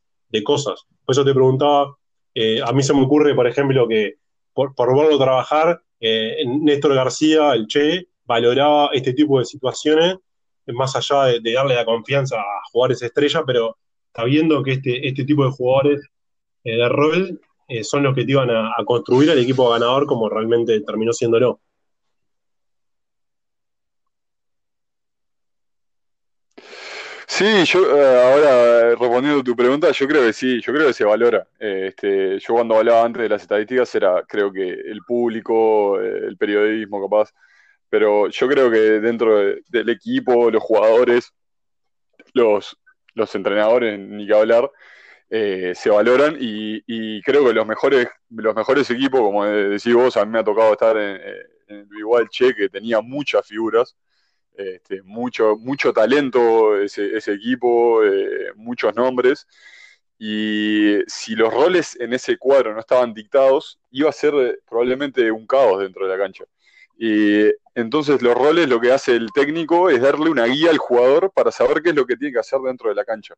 cosas. 0.43 0.85
Por 1.03 1.13
eso 1.13 1.25
te 1.25 1.33
preguntaba, 1.33 1.97
eh, 2.35 2.61
a 2.63 2.71
mí 2.71 2.83
se 2.83 2.93
me 2.93 3.01
ocurre, 3.01 3.33
por 3.33 3.47
ejemplo, 3.47 3.87
que 3.87 4.17
por, 4.53 4.73
verlo 4.77 5.17
trabajar, 5.17 5.81
eh, 5.99 6.43
Néstor 6.45 6.93
García, 6.93 7.53
el 7.53 7.65
Che, 7.67 8.07
valoraba 8.23 8.91
este 8.93 9.13
tipo 9.13 9.39
de 9.39 9.45
situaciones, 9.45 10.17
más 10.67 10.95
allá 10.95 11.39
de, 11.39 11.53
darle 11.53 11.73
la 11.73 11.85
confianza 11.85 12.37
a 12.37 12.61
jugadores 12.71 13.01
estrella, 13.01 13.43
pero 13.47 13.77
sabiendo 14.15 14.61
que 14.63 14.73
este, 14.73 15.07
este 15.07 15.25
tipo 15.25 15.43
de 15.43 15.51
jugadores 15.51 16.01
de 16.63 16.89
rol 16.89 17.41
son 17.81 18.03
los 18.03 18.13
que 18.13 18.25
te 18.25 18.31
iban 18.31 18.49
a, 18.51 18.73
a 18.77 18.85
construir 18.85 19.31
al 19.31 19.39
equipo 19.39 19.69
ganador 19.69 20.05
como 20.05 20.29
realmente 20.29 20.79
terminó 20.81 21.13
siéndolo. 21.13 21.61
Sí, 27.37 27.65
yo 27.65 27.95
eh, 27.95 28.19
ahora 28.23 28.95
respondiendo 28.95 29.41
a 29.41 29.43
tu 29.43 29.55
pregunta, 29.55 29.91
yo 29.91 30.07
creo 30.07 30.23
que 30.23 30.33
sí, 30.33 30.59
yo 30.59 30.73
creo 30.73 30.87
que 30.87 30.93
se 30.93 31.05
valora. 31.05 31.47
Eh, 31.59 31.89
este, 31.89 32.39
yo 32.39 32.55
cuando 32.55 32.75
hablaba 32.75 33.05
antes 33.05 33.21
de 33.21 33.29
las 33.29 33.43
estadísticas 33.43 33.93
era, 33.93 34.23
creo 34.27 34.51
que 34.51 34.67
el 34.67 35.03
público, 35.05 36.01
eh, 36.01 36.25
el 36.29 36.35
periodismo 36.35 37.07
capaz, 37.07 37.31
pero 37.89 38.27
yo 38.29 38.47
creo 38.47 38.71
que 38.71 38.79
dentro 38.79 39.37
del 39.67 39.89
equipo, 39.89 40.49
los 40.49 40.63
jugadores, 40.63 41.31
los, 42.33 42.75
los 43.13 43.35
entrenadores, 43.35 43.99
ni 43.99 44.25
que 44.25 44.33
hablar, 44.33 44.71
eh, 45.29 45.73
se 45.75 45.91
valoran 45.91 46.37
y, 46.39 47.21
creo 47.21 47.45
que 47.45 47.53
los 47.53 47.67
mejores, 47.67 48.07
los 48.29 48.55
mejores 48.55 48.89
equipos, 48.89 49.21
como 49.21 49.45
decís 49.45 49.93
vos, 49.93 50.17
a 50.17 50.25
mí 50.25 50.31
me 50.31 50.39
ha 50.39 50.43
tocado 50.43 50.71
estar 50.71 50.97
en, 50.97 51.21
el 51.67 51.87
igual 51.99 52.29
Che, 52.29 52.55
que 52.55 52.67
tenía 52.67 52.99
muchas 53.01 53.45
figuras, 53.45 53.95
este, 54.57 55.01
mucho, 55.03 55.55
mucho 55.57 55.93
talento 55.93 56.79
ese, 56.79 57.17
equipo, 57.31 58.03
eh, 58.03 58.51
muchos 58.55 58.95
nombres, 58.95 59.47
y 60.19 60.99
si 61.07 61.35
los 61.35 61.53
roles 61.53 61.95
en 61.99 62.13
ese 62.13 62.37
cuadro 62.37 62.73
no 62.73 62.79
estaban 62.79 63.13
dictados, 63.13 63.79
iba 63.91 64.09
a 64.09 64.13
ser 64.13 64.33
eh, 64.35 64.57
probablemente 64.67 65.31
un 65.31 65.45
caos 65.47 65.79
dentro 65.81 66.07
de 66.07 66.17
la 66.17 66.23
cancha. 66.23 66.45
Y 66.97 67.51
entonces 67.75 68.21
los 68.23 68.33
roles 68.33 68.67
lo 68.67 68.81
que 68.81 68.91
hace 68.91 69.15
el 69.15 69.31
técnico 69.31 69.89
es 69.89 70.01
darle 70.01 70.29
una 70.31 70.45
guía 70.45 70.71
al 70.71 70.79
jugador 70.79 71.31
para 71.31 71.51
saber 71.51 71.83
qué 71.83 71.89
es 71.89 71.95
lo 71.95 72.07
que 72.07 72.17
tiene 72.17 72.33
que 72.33 72.39
hacer 72.39 72.59
dentro 72.61 72.89
de 72.89 72.95
la 72.95 73.05
cancha 73.05 73.35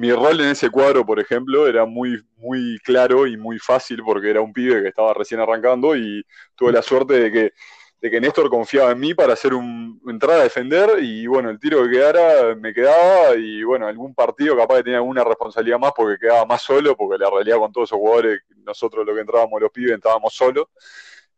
mi 0.00 0.10
rol 0.12 0.40
en 0.40 0.48
ese 0.48 0.70
cuadro, 0.70 1.04
por 1.04 1.20
ejemplo, 1.20 1.66
era 1.66 1.84
muy, 1.84 2.22
muy 2.38 2.78
claro 2.82 3.26
y 3.26 3.36
muy 3.36 3.58
fácil 3.58 4.02
porque 4.02 4.30
era 4.30 4.40
un 4.40 4.50
pibe 4.50 4.80
que 4.80 4.88
estaba 4.88 5.12
recién 5.12 5.40
arrancando 5.40 5.94
y 5.94 6.24
tuve 6.54 6.72
la 6.72 6.80
suerte 6.80 7.20
de 7.20 7.30
que, 7.30 7.52
de 8.00 8.10
que 8.10 8.20
Néstor 8.20 8.48
confiaba 8.48 8.92
en 8.92 8.98
mí 8.98 9.12
para 9.14 9.34
hacer 9.34 9.52
un, 9.52 10.00
entrar 10.08 10.40
a 10.40 10.42
defender 10.44 11.02
y 11.02 11.26
bueno, 11.26 11.50
el 11.50 11.58
tiro 11.58 11.82
que 11.84 11.90
quedara 11.90 12.54
me 12.54 12.72
quedaba 12.72 13.34
y 13.36 13.62
bueno, 13.62 13.86
algún 13.86 14.14
partido 14.14 14.56
capaz 14.56 14.76
que 14.76 14.84
tenía 14.84 14.98
alguna 14.98 15.22
responsabilidad 15.22 15.78
más 15.78 15.92
porque 15.94 16.18
quedaba 16.18 16.46
más 16.46 16.62
solo, 16.62 16.96
porque 16.96 17.22
la 17.22 17.28
realidad 17.30 17.58
con 17.58 17.72
todos 17.72 17.90
esos 17.90 17.98
jugadores, 17.98 18.40
nosotros 18.64 19.04
lo 19.06 19.14
que 19.14 19.20
entrábamos 19.20 19.60
los 19.60 19.70
pibes 19.70 19.92
estábamos 19.92 20.34
solos. 20.34 20.66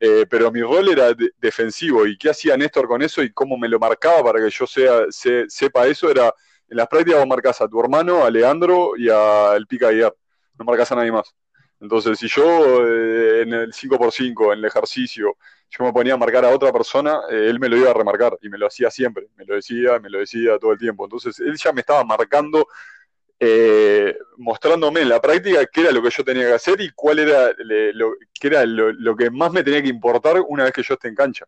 Eh, 0.04 0.26
pero 0.28 0.50
mi 0.50 0.60
rol 0.60 0.88
era 0.88 1.14
defensivo 1.38 2.06
y 2.06 2.18
qué 2.18 2.30
hacía 2.30 2.56
Néstor 2.56 2.88
con 2.88 3.02
eso 3.02 3.22
y 3.22 3.32
cómo 3.32 3.56
me 3.56 3.68
lo 3.68 3.78
marcaba 3.78 4.24
para 4.24 4.40
que 4.40 4.50
yo 4.50 4.66
sea, 4.66 5.04
sepa 5.46 5.86
eso 5.86 6.10
era 6.10 6.34
en 6.72 6.76
las 6.78 6.88
prácticas 6.88 7.20
vos 7.20 7.28
marcas 7.28 7.60
a 7.60 7.68
tu 7.68 7.78
hermano, 7.78 8.24
a 8.24 8.30
Leandro 8.30 8.96
y 8.96 9.08
al 9.10 9.66
Pica 9.66 9.88
Aguiar. 9.88 10.14
No 10.58 10.64
marcas 10.64 10.90
a 10.90 10.96
nadie 10.96 11.12
más. 11.12 11.34
Entonces, 11.82 12.16
si 12.16 12.28
yo 12.28 12.86
eh, 12.86 13.42
en 13.42 13.52
el 13.52 13.72
5x5, 13.72 14.52
en 14.52 14.58
el 14.60 14.64
ejercicio, 14.64 15.36
yo 15.68 15.84
me 15.84 15.92
ponía 15.92 16.14
a 16.14 16.16
marcar 16.16 16.44
a 16.44 16.50
otra 16.50 16.72
persona, 16.72 17.20
eh, 17.28 17.48
él 17.48 17.58
me 17.58 17.68
lo 17.68 17.76
iba 17.76 17.90
a 17.90 17.94
remarcar 17.94 18.38
y 18.40 18.48
me 18.48 18.56
lo 18.56 18.68
hacía 18.68 18.88
siempre. 18.88 19.26
Me 19.36 19.44
lo 19.44 19.56
decía, 19.56 19.98
me 19.98 20.08
lo 20.08 20.20
decía 20.20 20.58
todo 20.60 20.72
el 20.72 20.78
tiempo. 20.78 21.04
Entonces, 21.04 21.40
él 21.40 21.56
ya 21.56 21.72
me 21.72 21.80
estaba 21.80 22.04
marcando, 22.04 22.68
eh, 23.40 24.16
mostrándome 24.36 25.00
en 25.00 25.08
la 25.08 25.20
práctica 25.20 25.66
qué 25.66 25.80
era 25.80 25.90
lo 25.90 26.00
que 26.00 26.10
yo 26.10 26.24
tenía 26.24 26.46
que 26.46 26.52
hacer 26.54 26.80
y 26.80 26.90
cuál 26.90 27.18
era, 27.18 27.52
lo, 27.58 28.14
qué 28.32 28.46
era 28.46 28.64
lo 28.64 29.16
que 29.16 29.30
más 29.30 29.52
me 29.52 29.64
tenía 29.64 29.82
que 29.82 29.88
importar 29.88 30.40
una 30.46 30.64
vez 30.64 30.72
que 30.72 30.84
yo 30.84 30.94
esté 30.94 31.08
en 31.08 31.16
cancha. 31.16 31.46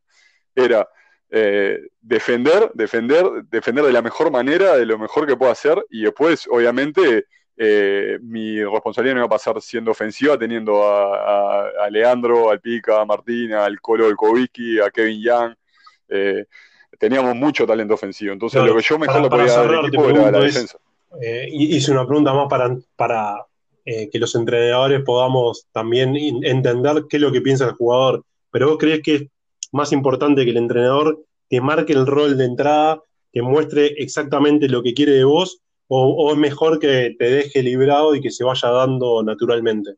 Era 0.52 0.88
eh, 1.30 1.80
defender, 2.00 2.72
defender, 2.74 3.24
defender 3.50 3.84
de 3.84 3.92
la 3.92 4.02
mejor 4.02 4.32
manera, 4.32 4.76
de 4.76 4.86
lo 4.86 4.98
mejor 4.98 5.26
que 5.26 5.36
pueda 5.36 5.52
hacer, 5.52 5.84
y 5.90 6.02
después, 6.02 6.48
obviamente, 6.50 7.26
eh, 7.56 8.18
mi 8.22 8.62
responsabilidad 8.64 9.14
no 9.14 9.20
iba 9.20 9.26
a 9.26 9.30
pasar 9.30 9.60
siendo 9.60 9.90
ofensiva, 9.90 10.38
teniendo 10.38 10.82
a, 10.84 11.88
Leandro, 11.90 12.50
al 12.50 12.60
Pica, 12.60 13.00
a 13.00 13.04
Martina, 13.04 13.64
al 13.64 13.80
Colo 13.80 14.06
del 14.06 14.16
Kowicki, 14.16 14.80
a 14.80 14.90
Kevin 14.90 15.22
Young. 15.22 15.54
Eh, 16.08 16.46
teníamos 16.98 17.34
mucho 17.36 17.66
talento 17.66 17.94
ofensivo. 17.94 18.32
Entonces, 18.32 18.62
lo 18.62 18.74
que 18.74 18.82
yo 18.82 18.98
mejor 18.98 19.20
lo 19.20 19.30
podía 19.30 19.52
dar 19.52 19.74
al 19.74 19.86
equipo 19.86 20.08
era 20.08 20.30
la 20.30 20.40
defensa. 20.40 20.78
hice 21.52 21.92
una 21.92 22.06
pregunta 22.06 22.32
más 22.32 22.48
para, 22.48 22.76
para 22.96 23.46
que 23.84 24.18
los 24.18 24.34
entrenadores 24.34 25.02
podamos 25.04 25.66
también 25.70 26.16
entender 26.16 27.04
qué 27.08 27.18
es 27.18 27.22
lo 27.22 27.32
que 27.32 27.40
piensa 27.40 27.66
el 27.66 27.72
jugador. 27.72 28.24
Pero 28.50 28.68
vos 28.68 28.78
crees 28.78 29.02
que 29.02 29.28
más 29.72 29.92
importante 29.92 30.44
que 30.44 30.50
el 30.50 30.56
entrenador 30.56 31.24
que 31.48 31.60
marque 31.60 31.92
el 31.92 32.06
rol 32.06 32.36
de 32.36 32.44
entrada, 32.44 33.02
que 33.32 33.42
muestre 33.42 33.86
exactamente 33.98 34.68
lo 34.68 34.82
que 34.82 34.94
quiere 34.94 35.12
de 35.12 35.24
vos, 35.24 35.60
o, 35.88 36.32
es 36.32 36.38
mejor 36.38 36.78
que 36.78 37.14
te 37.18 37.24
deje 37.30 37.62
librado 37.62 38.14
y 38.14 38.20
que 38.20 38.30
se 38.30 38.44
vaya 38.44 38.70
dando 38.70 39.22
naturalmente? 39.22 39.96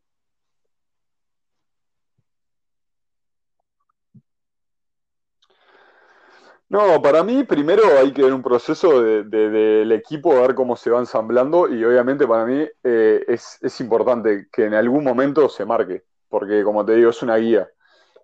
No, 6.69 7.01
para 7.01 7.23
mí 7.23 7.45
primero 7.45 7.83
hay 7.97 8.11
que 8.11 8.21
ver 8.23 8.33
un 8.33 8.43
proceso 8.43 9.01
del 9.01 9.91
equipo, 9.93 10.41
ver 10.41 10.53
cómo 10.53 10.75
se 10.75 10.89
va 10.89 10.99
ensamblando 10.99 11.69
y 11.73 11.83
obviamente 11.85 12.27
para 12.27 12.45
mí 12.45 12.67
eh, 12.83 13.23
es, 13.27 13.79
importante 13.79 14.47
que 14.51 14.65
en 14.65 14.73
algún 14.73 15.03
momento 15.05 15.47
se 15.47 15.65
marque, 15.65 16.03
porque 16.27 16.63
como 16.63 16.85
te 16.85 16.95
digo, 16.95 17.09
es 17.11 17.21
una 17.23 17.37
guía. 17.37 17.69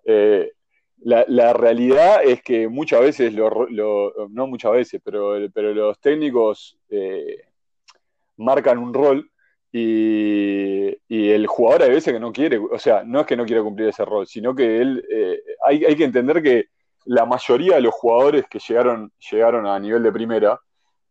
Eh, 0.04 0.52
la, 0.98 1.52
realidad 1.54 2.22
es 2.22 2.42
que 2.42 2.68
muchas 2.68 3.00
veces, 3.00 3.32
no 3.34 4.46
muchas 4.46 4.72
veces, 4.72 5.00
pero, 5.02 5.36
pero 5.54 5.72
los 5.72 5.98
técnicos 6.00 6.78
eh, 6.90 7.53
marcan 8.36 8.78
un 8.78 8.92
rol 8.94 9.30
y, 9.72 10.94
el 11.08 11.46
jugador 11.46 11.82
a 11.84 11.88
veces 11.88 12.12
que 12.12 12.20
no 12.20 12.32
quiere, 12.32 12.58
o 12.58 12.78
sea, 12.78 13.02
no 13.04 13.20
es 13.20 13.26
que 13.26 13.36
no 13.36 13.44
quiera 13.44 13.62
cumplir 13.62 13.88
ese 13.88 14.04
rol, 14.04 14.26
sino 14.26 14.54
que 14.54 14.80
él, 14.80 15.04
eh, 15.10 15.40
hay, 15.66 15.84
hay, 15.84 15.96
que 15.96 16.04
entender 16.04 16.42
que 16.42 16.66
la 17.06 17.24
mayoría 17.24 17.76
de 17.76 17.82
los 17.82 17.94
jugadores 17.94 18.44
que 18.48 18.58
llegaron, 18.60 19.12
llegaron 19.30 19.66
a 19.66 19.78
nivel 19.78 20.02
de 20.02 20.12
primera, 20.12 20.60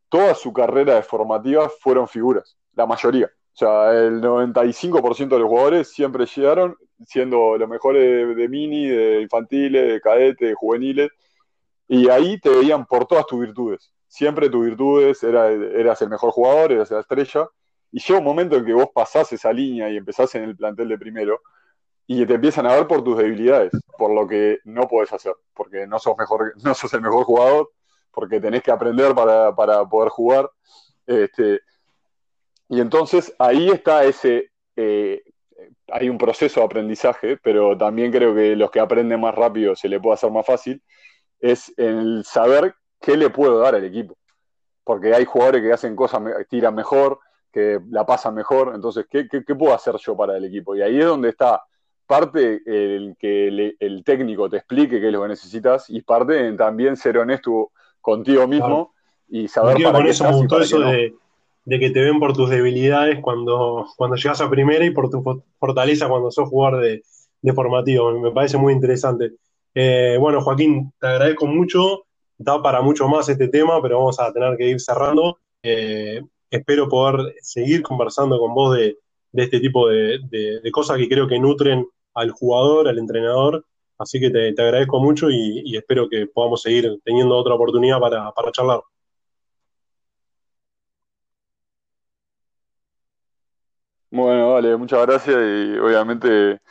toda 0.09 0.33
su 0.35 0.53
carrera 0.53 0.95
de 0.95 1.03
formativa 1.03 1.69
fueron 1.69 2.07
figuras, 2.07 2.57
la 2.75 2.85
mayoría. 2.85 3.25
O 3.25 3.55
sea, 3.55 3.91
el 3.91 4.21
95% 4.21 5.27
de 5.27 5.39
los 5.39 5.47
jugadores 5.47 5.91
siempre 5.91 6.25
llegaron 6.25 6.75
siendo 7.05 7.57
los 7.57 7.69
mejores 7.69 8.35
de, 8.35 8.49
mini, 8.49 8.87
de 8.87 9.21
infantiles, 9.21 9.91
de 9.91 10.01
cadete, 10.01 10.45
de 10.45 10.53
juveniles, 10.53 11.11
y 11.87 12.09
ahí 12.09 12.39
te 12.39 12.49
veían 12.49 12.85
por 12.85 13.05
todas 13.05 13.25
tus 13.27 13.39
virtudes. 13.39 13.91
Siempre 14.13 14.47
tus 14.47 14.63
virtudes, 14.63 15.23
era, 15.23 15.49
eras 15.49 15.99
el 16.03 16.09
mejor 16.09 16.29
jugador, 16.29 16.71
eras 16.71 16.91
la 16.91 16.99
estrella, 16.99 17.49
y 17.91 17.99
llega 17.99 18.19
un 18.19 18.23
momento 18.23 18.55
en 18.55 18.63
que 18.63 18.73
vos 18.73 18.89
pasás 18.93 19.33
esa 19.33 19.51
línea 19.51 19.89
y 19.89 19.97
empezás 19.97 20.35
en 20.35 20.43
el 20.43 20.55
plantel 20.55 20.87
de 20.89 20.99
primero, 20.99 21.41
y 22.05 22.23
te 22.23 22.35
empiezan 22.35 22.67
a 22.67 22.75
ver 22.75 22.85
por 22.85 23.03
tus 23.03 23.17
debilidades, 23.17 23.71
por 23.97 24.13
lo 24.13 24.27
que 24.27 24.59
no 24.65 24.87
podés 24.87 25.11
hacer, 25.13 25.33
porque 25.55 25.87
no 25.87 25.97
sos, 25.97 26.15
mejor, 26.15 26.53
no 26.63 26.75
sos 26.75 26.93
el 26.93 27.01
mejor 27.01 27.23
jugador, 27.23 27.71
porque 28.11 28.39
tenés 28.39 28.61
que 28.61 28.69
aprender 28.69 29.15
para, 29.15 29.55
para 29.55 29.83
poder 29.83 30.09
jugar. 30.09 30.47
Este, 31.07 31.61
y 32.69 32.81
entonces 32.81 33.33
ahí 33.39 33.69
está 33.71 34.03
ese, 34.03 34.51
eh, 34.75 35.23
hay 35.87 36.07
un 36.07 36.19
proceso 36.19 36.59
de 36.59 36.67
aprendizaje, 36.67 37.37
pero 37.37 37.75
también 37.75 38.11
creo 38.11 38.35
que 38.35 38.55
los 38.55 38.69
que 38.69 38.79
aprenden 38.79 39.21
más 39.21 39.33
rápido 39.33 39.75
se 39.75 39.89
le 39.89 39.99
puede 39.99 40.13
hacer 40.13 40.29
más 40.29 40.45
fácil, 40.45 40.83
es 41.39 41.73
el 41.77 42.23
saber 42.25 42.75
qué 43.03 43.17
le 43.17 43.29
puedo 43.29 43.59
dar 43.59 43.75
al 43.75 43.83
equipo. 43.83 44.15
Porque 44.83 45.13
hay 45.13 45.25
jugadores 45.25 45.61
que 45.61 45.73
hacen 45.73 45.95
cosas, 45.95 46.21
tiran 46.49 46.75
mejor, 46.75 47.19
que 47.51 47.79
la 47.89 48.05
pasan 48.05 48.33
mejor, 48.33 48.71
entonces, 48.73 49.05
¿qué, 49.09 49.25
puedo 49.55 49.73
hacer 49.73 49.95
yo 49.97 50.17
para 50.17 50.35
el 50.37 50.45
equipo? 50.45 50.75
Y 50.75 50.81
ahí 50.81 50.97
es 50.99 51.05
donde 51.05 51.29
está 51.29 51.61
parte 52.07 52.61
el 52.65 53.15
que 53.17 53.75
el 53.79 54.03
técnico 54.03 54.49
te 54.49 54.57
explique 54.57 54.99
qué 54.99 55.07
es 55.07 55.13
lo 55.13 55.21
que 55.21 55.29
necesitas 55.29 55.89
y 55.89 56.01
parte 56.01 56.51
también 56.53 56.97
ser 56.97 57.17
honesto 57.17 57.71
contigo 58.01 58.47
mismo 58.47 58.93
y 59.29 59.47
saber 59.47 59.81
para 59.83 60.03
qué 60.03 60.09
eso 60.09 60.27
eso 60.59 60.79
de 60.79 61.13
de 61.65 61.79
que 61.79 61.89
te 61.89 62.01
ven 62.01 62.19
por 62.19 62.33
tus 62.33 62.49
debilidades 62.49 63.19
cuando, 63.21 63.85
cuando 63.95 64.15
llegas 64.15 64.41
a 64.41 64.49
primera 64.49 64.83
y 64.85 64.91
por 64.91 65.09
tu 65.09 65.23
fortaleza 65.59 66.09
cuando 66.09 66.31
sos 66.31 66.49
jugador 66.49 66.81
de, 66.81 67.03
formativo. 67.53 68.11
Me 68.19 68.31
parece 68.31 68.57
muy 68.57 68.73
interesante. 68.73 69.33
Eh, 69.73 70.17
bueno, 70.19 70.41
Joaquín, 70.41 70.91
te 70.99 71.07
agradezco 71.07 71.45
mucho. 71.45 72.05
Da 72.37 72.61
para 72.61 72.81
mucho 72.81 73.07
más 73.07 73.29
este 73.29 73.47
tema, 73.47 73.81
pero 73.81 73.99
vamos 73.99 74.19
a 74.19 74.31
tener 74.33 74.57
que 74.57 74.69
ir 74.69 74.79
cerrando. 74.79 75.39
Eh, 75.63 76.21
espero 76.49 76.89
poder 76.89 77.35
seguir 77.41 77.83
conversando 77.83 78.39
con 78.39 78.53
vos 78.53 78.75
de, 78.77 78.97
este 79.33 79.59
tipo 79.59 79.87
de, 79.87 80.19
cosas 80.71 80.97
que 80.97 81.09
creo 81.09 81.27
que 81.27 81.39
nutren 81.39 81.87
al 82.13 82.31
jugador, 82.31 82.87
al 82.87 82.97
entrenador. 82.99 83.65
Así 83.97 84.19
que 84.19 84.29
te, 84.29 84.49
agradezco 84.61 84.99
mucho 84.99 85.29
y, 85.29 85.75
espero 85.77 86.09
que 86.09 86.27
podamos 86.27 86.61
seguir 86.61 86.99
teniendo 87.03 87.37
otra 87.37 87.55
oportunidad 87.55 87.99
para, 87.99 88.31
para 88.31 88.51
charlar. 88.51 88.81
Bueno, 94.11 94.53
vale, 94.53 94.77
muchas 94.77 95.01
gracias 95.07 95.35
y 95.35 95.77
obviamente 95.79 96.61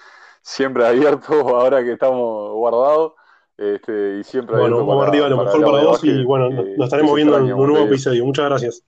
siempre 0.43 0.87
abierto 0.87 1.33
ahora 1.57 1.83
que 1.83 1.93
estamos 1.93 2.53
guardados. 2.55 3.13
Este, 3.63 4.19
y 4.19 4.25
siempre 4.25 4.59
bueno, 4.59 4.85
vamos 4.85 5.07
arriba, 5.07 5.29
lo 5.29 5.37
mejor 5.45 5.65
para 5.65 5.85
vos 5.85 6.03
y 6.03 6.25
bueno, 6.25 6.51
nos 6.51 6.85
estaremos 6.85 7.15
viendo 7.15 7.39
en 7.39 7.53
un 7.53 7.69
nuevo 7.69 7.87
episodio. 7.87 8.25
Muchas 8.25 8.47
gracias. 8.47 8.83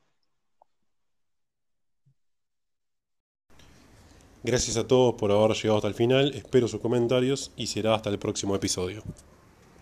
Gracias 4.43 4.77
a 4.77 4.85
todos 4.85 5.15
por 5.15 5.31
haber 5.31 5.53
llegado 5.53 5.77
hasta 5.77 5.87
el 5.87 5.95
final, 5.95 6.33
espero 6.35 6.67
sus 6.67 6.81
comentarios 6.81 7.53
y 7.57 7.69
será 7.69 7.95
hasta 7.95 8.11
el 8.11 8.19
próximo 8.19 8.57
episodio. 8.57 9.05